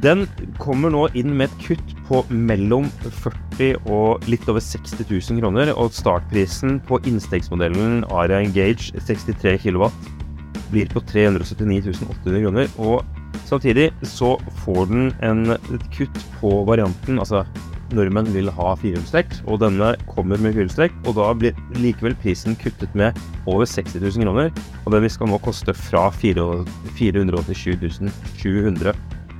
Den 0.00 0.24
kommer 0.56 0.88
nå 0.88 1.02
inn 1.12 1.34
med 1.36 1.50
et 1.50 1.66
kutt 1.66 1.92
på 2.08 2.22
mellom 2.32 2.88
40 3.04 3.82
og 3.92 4.24
litt 4.32 4.48
over 4.48 4.64
60 4.64 5.04
000 5.10 5.42
kroner. 5.42 5.74
Og 5.76 5.92
startprisen 5.92 6.80
på 6.88 7.02
innstegsmodellen 7.04 8.00
Aria 8.08 8.40
Engage 8.40 8.94
63 8.96 9.58
kW 9.66 9.90
blir 10.72 10.90
på 10.90 11.02
379 11.10 11.94
800 12.06 12.44
kroner. 12.44 12.70
Og 12.78 13.04
samtidig 13.48 13.90
så 14.06 14.36
får 14.64 14.86
den 14.90 15.10
en, 15.26 15.56
et 15.56 15.90
kutt 15.96 16.22
på 16.40 16.62
varianten. 16.68 17.18
Altså 17.18 17.44
nordmenn 17.96 18.30
vil 18.34 18.50
ha 18.54 18.74
firehjulstrekk, 18.78 19.32
og 19.50 19.60
denne 19.64 19.92
kommer 20.10 20.38
med 20.38 20.54
firehjulstrekk. 20.54 20.94
Og 21.06 21.16
da 21.18 21.30
blir 21.36 21.56
likevel 21.80 22.16
prisen 22.22 22.58
kuttet 22.60 22.94
med 22.98 23.18
over 23.50 23.66
60 23.66 23.98
000 24.00 24.26
kroner. 24.26 24.52
Og 24.84 24.94
den 24.94 25.08
skal 25.10 25.30
nå 25.30 25.40
koste 25.42 25.74
fra 25.76 26.08
487 26.20 28.10
700 28.40 28.94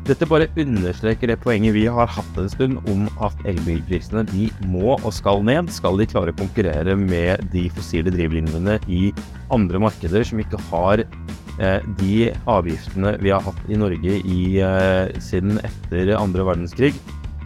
dette 0.08 0.26
bare 0.28 0.48
understreker 0.58 1.30
det 1.30 1.38
poenget 1.42 1.74
vi 1.76 1.84
har 1.90 2.08
hatt 2.10 2.38
en 2.40 2.48
stund 2.50 2.80
om 2.90 3.04
at 3.22 3.36
elbilprisene 3.48 4.24
de 4.30 4.48
må 4.70 4.96
og 4.96 5.12
skal 5.14 5.44
ned, 5.46 5.70
skal 5.72 6.00
de 6.00 6.08
klare 6.08 6.32
å 6.32 6.38
konkurrere 6.38 6.96
med 6.98 7.44
de 7.52 7.66
fossile 7.76 8.12
drivlinjene 8.14 8.78
i 8.88 9.10
andre 9.52 9.82
markeder 9.82 10.24
som 10.26 10.40
ikke 10.42 10.60
har 10.70 11.04
eh, 11.04 11.86
de 12.00 12.30
avgiftene 12.50 13.16
vi 13.20 13.34
har 13.34 13.44
hatt 13.44 13.60
i 13.68 13.78
Norge 13.78 14.18
i, 14.24 14.40
eh, 14.64 15.20
siden 15.22 15.60
etter 15.68 16.14
andre 16.16 16.48
verdenskrig. 16.48 16.94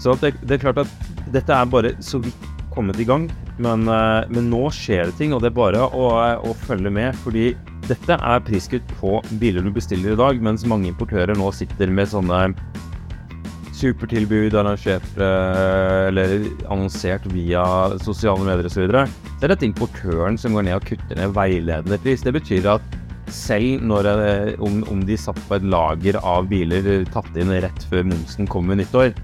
Så 0.02 0.16
det, 0.22 0.34
det, 0.42 0.56
er 0.56 0.64
klart 0.68 0.84
at 0.84 1.12
dette 1.34 1.54
er 1.54 1.70
bare 1.70 1.94
så 2.04 2.22
vidt 2.22 2.50
kommet 2.74 2.98
i 2.98 3.06
gang, 3.06 3.28
men, 3.62 3.86
eh, 3.90 4.30
men 4.30 4.50
nå 4.50 4.68
skjer 4.74 5.10
det 5.10 5.18
ting, 5.18 5.34
og 5.34 5.42
det 5.42 5.50
er 5.50 5.58
bare 5.58 5.84
å, 5.90 6.08
å 6.38 6.56
følge 6.66 6.92
med. 6.94 7.18
fordi 7.26 7.52
dette 7.88 8.16
er 8.16 8.44
priskutt 8.46 8.96
på 9.00 9.18
biler 9.40 9.64
du 9.64 9.70
bestiller 9.74 10.14
i 10.14 10.20
dag, 10.20 10.40
mens 10.42 10.66
mange 10.68 10.90
importører 10.90 11.36
nå 11.38 11.50
sitter 11.54 11.92
med 11.92 12.10
sånne 12.10 12.48
supertilbud 13.74 14.54
arrangert 14.56 15.16
eller 15.18 16.36
annonsert 16.70 17.26
via 17.34 17.64
sosiale 18.02 18.46
medier 18.46 18.68
osv. 18.70 18.86
Så 18.86 19.44
er 19.44 19.52
dette 19.52 19.66
importøren 19.66 20.38
som 20.40 20.54
går 20.56 20.68
ned 20.68 20.78
og 20.78 20.86
kutter 20.88 21.18
ned 21.18 21.34
veiledende 21.36 21.98
pris. 22.00 22.22
Det 22.24 22.34
betyr 22.36 22.70
at 22.76 23.00
selv 23.34 23.82
når, 23.82 24.08
eh, 24.12 24.50
om, 24.62 24.82
om 24.92 25.04
de 25.06 25.16
satt 25.18 25.38
på 25.48 25.56
et 25.56 25.66
lager 25.66 26.18
av 26.20 26.48
biler 26.50 27.06
tatt 27.12 27.38
inn 27.40 27.52
rett 27.64 27.86
før 27.90 28.04
momsen 28.10 28.48
kom 28.50 28.68
ved 28.70 28.82
nyttår, 28.82 29.14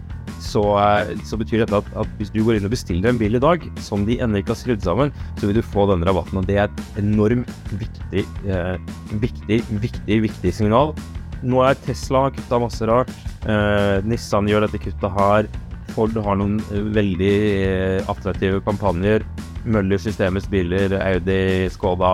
så, 0.40 0.62
eh, 0.80 1.14
så, 1.26 1.38
betyr 1.40 1.64
dette 1.64 1.80
at, 1.80 1.88
at, 2.02 2.10
hvis 2.18 2.32
du 2.34 2.42
går 2.46 2.58
inn 2.58 2.68
og 2.68 2.74
bestiller 2.74 3.10
en 3.10 3.20
bil 3.20 3.38
i 3.38 3.42
dag 3.42 3.64
som 3.82 4.04
de 4.08 4.18
ennå 4.22 4.40
ikke 4.40 4.54
har 4.54 4.60
skrudd 4.62 4.84
sammen, 4.84 5.14
så 5.40 5.48
vil 5.48 5.58
du 5.58 5.64
få 5.64 5.86
denne 5.90 6.06
rabatten. 6.08 6.40
Og 6.40 6.46
det 6.48 6.58
er 6.58 6.68
et 6.68 7.00
enormt 7.02 7.72
viktig, 7.80 8.26
eh, 8.46 8.76
viktig, 9.22 9.62
viktig, 9.82 10.20
viktig 10.28 10.54
signal. 10.54 10.94
Nå 11.40 11.62
er 11.64 11.78
Tesla 11.86 12.28
kutta 12.34 12.60
masse 12.60 12.86
rart. 12.88 13.12
Eh, 13.48 13.98
Nissan 14.06 14.48
gjør 14.50 14.66
dette 14.66 14.82
kuttet 14.82 15.18
her. 15.18 15.50
Ford 15.94 16.16
har 16.24 16.38
noen 16.40 16.58
eh, 16.70 16.82
veldig 16.96 17.36
eh, 17.66 18.10
attraktive 18.10 18.62
kampanjer. 18.66 19.24
Møller 19.68 20.00
Systemets 20.00 20.48
biler, 20.48 20.94
Audi, 21.04 21.68
Skoda 21.68 22.12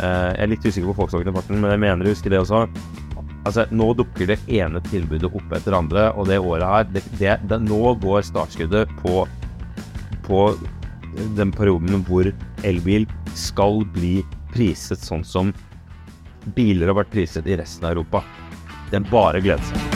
eh, 0.00 0.32
Jeg 0.34 0.46
er 0.46 0.50
litt 0.50 0.66
usikker 0.66 0.90
på 0.90 0.96
Volkswagen-parten, 1.02 1.60
men 1.60 1.76
jeg 1.76 1.84
mener 1.84 2.06
å 2.06 2.14
huske 2.14 2.32
det 2.32 2.42
også. 2.42 2.66
Altså, 3.46 3.66
Nå 3.70 3.92
dukker 3.94 4.32
det 4.32 4.40
ene 4.50 4.82
tilbudet 4.90 5.30
opp 5.30 5.52
etter 5.54 5.76
andre, 5.78 6.08
og 6.18 6.26
det 6.30 6.40
året 6.42 6.66
her 6.66 6.88
det, 6.90 7.04
det, 7.20 7.36
det, 7.46 7.60
Nå 7.62 7.94
går 8.02 8.26
startskuddet 8.26 8.90
på, 9.02 9.22
på 10.26 10.40
den 11.38 11.54
perioden 11.54 12.02
hvor 12.08 12.28
elbil 12.66 13.06
skal 13.38 13.84
bli 13.94 14.18
priset 14.52 15.00
sånn 15.02 15.24
som 15.24 15.54
biler 16.56 16.90
har 16.90 16.98
vært 16.98 17.14
priset 17.14 17.46
i 17.46 17.58
resten 17.58 17.86
av 17.86 17.96
Europa. 17.96 18.24
Er 18.94 19.06
bare 19.10 19.40
å 19.40 19.46
glede 19.46 19.62
seg. 19.70 19.95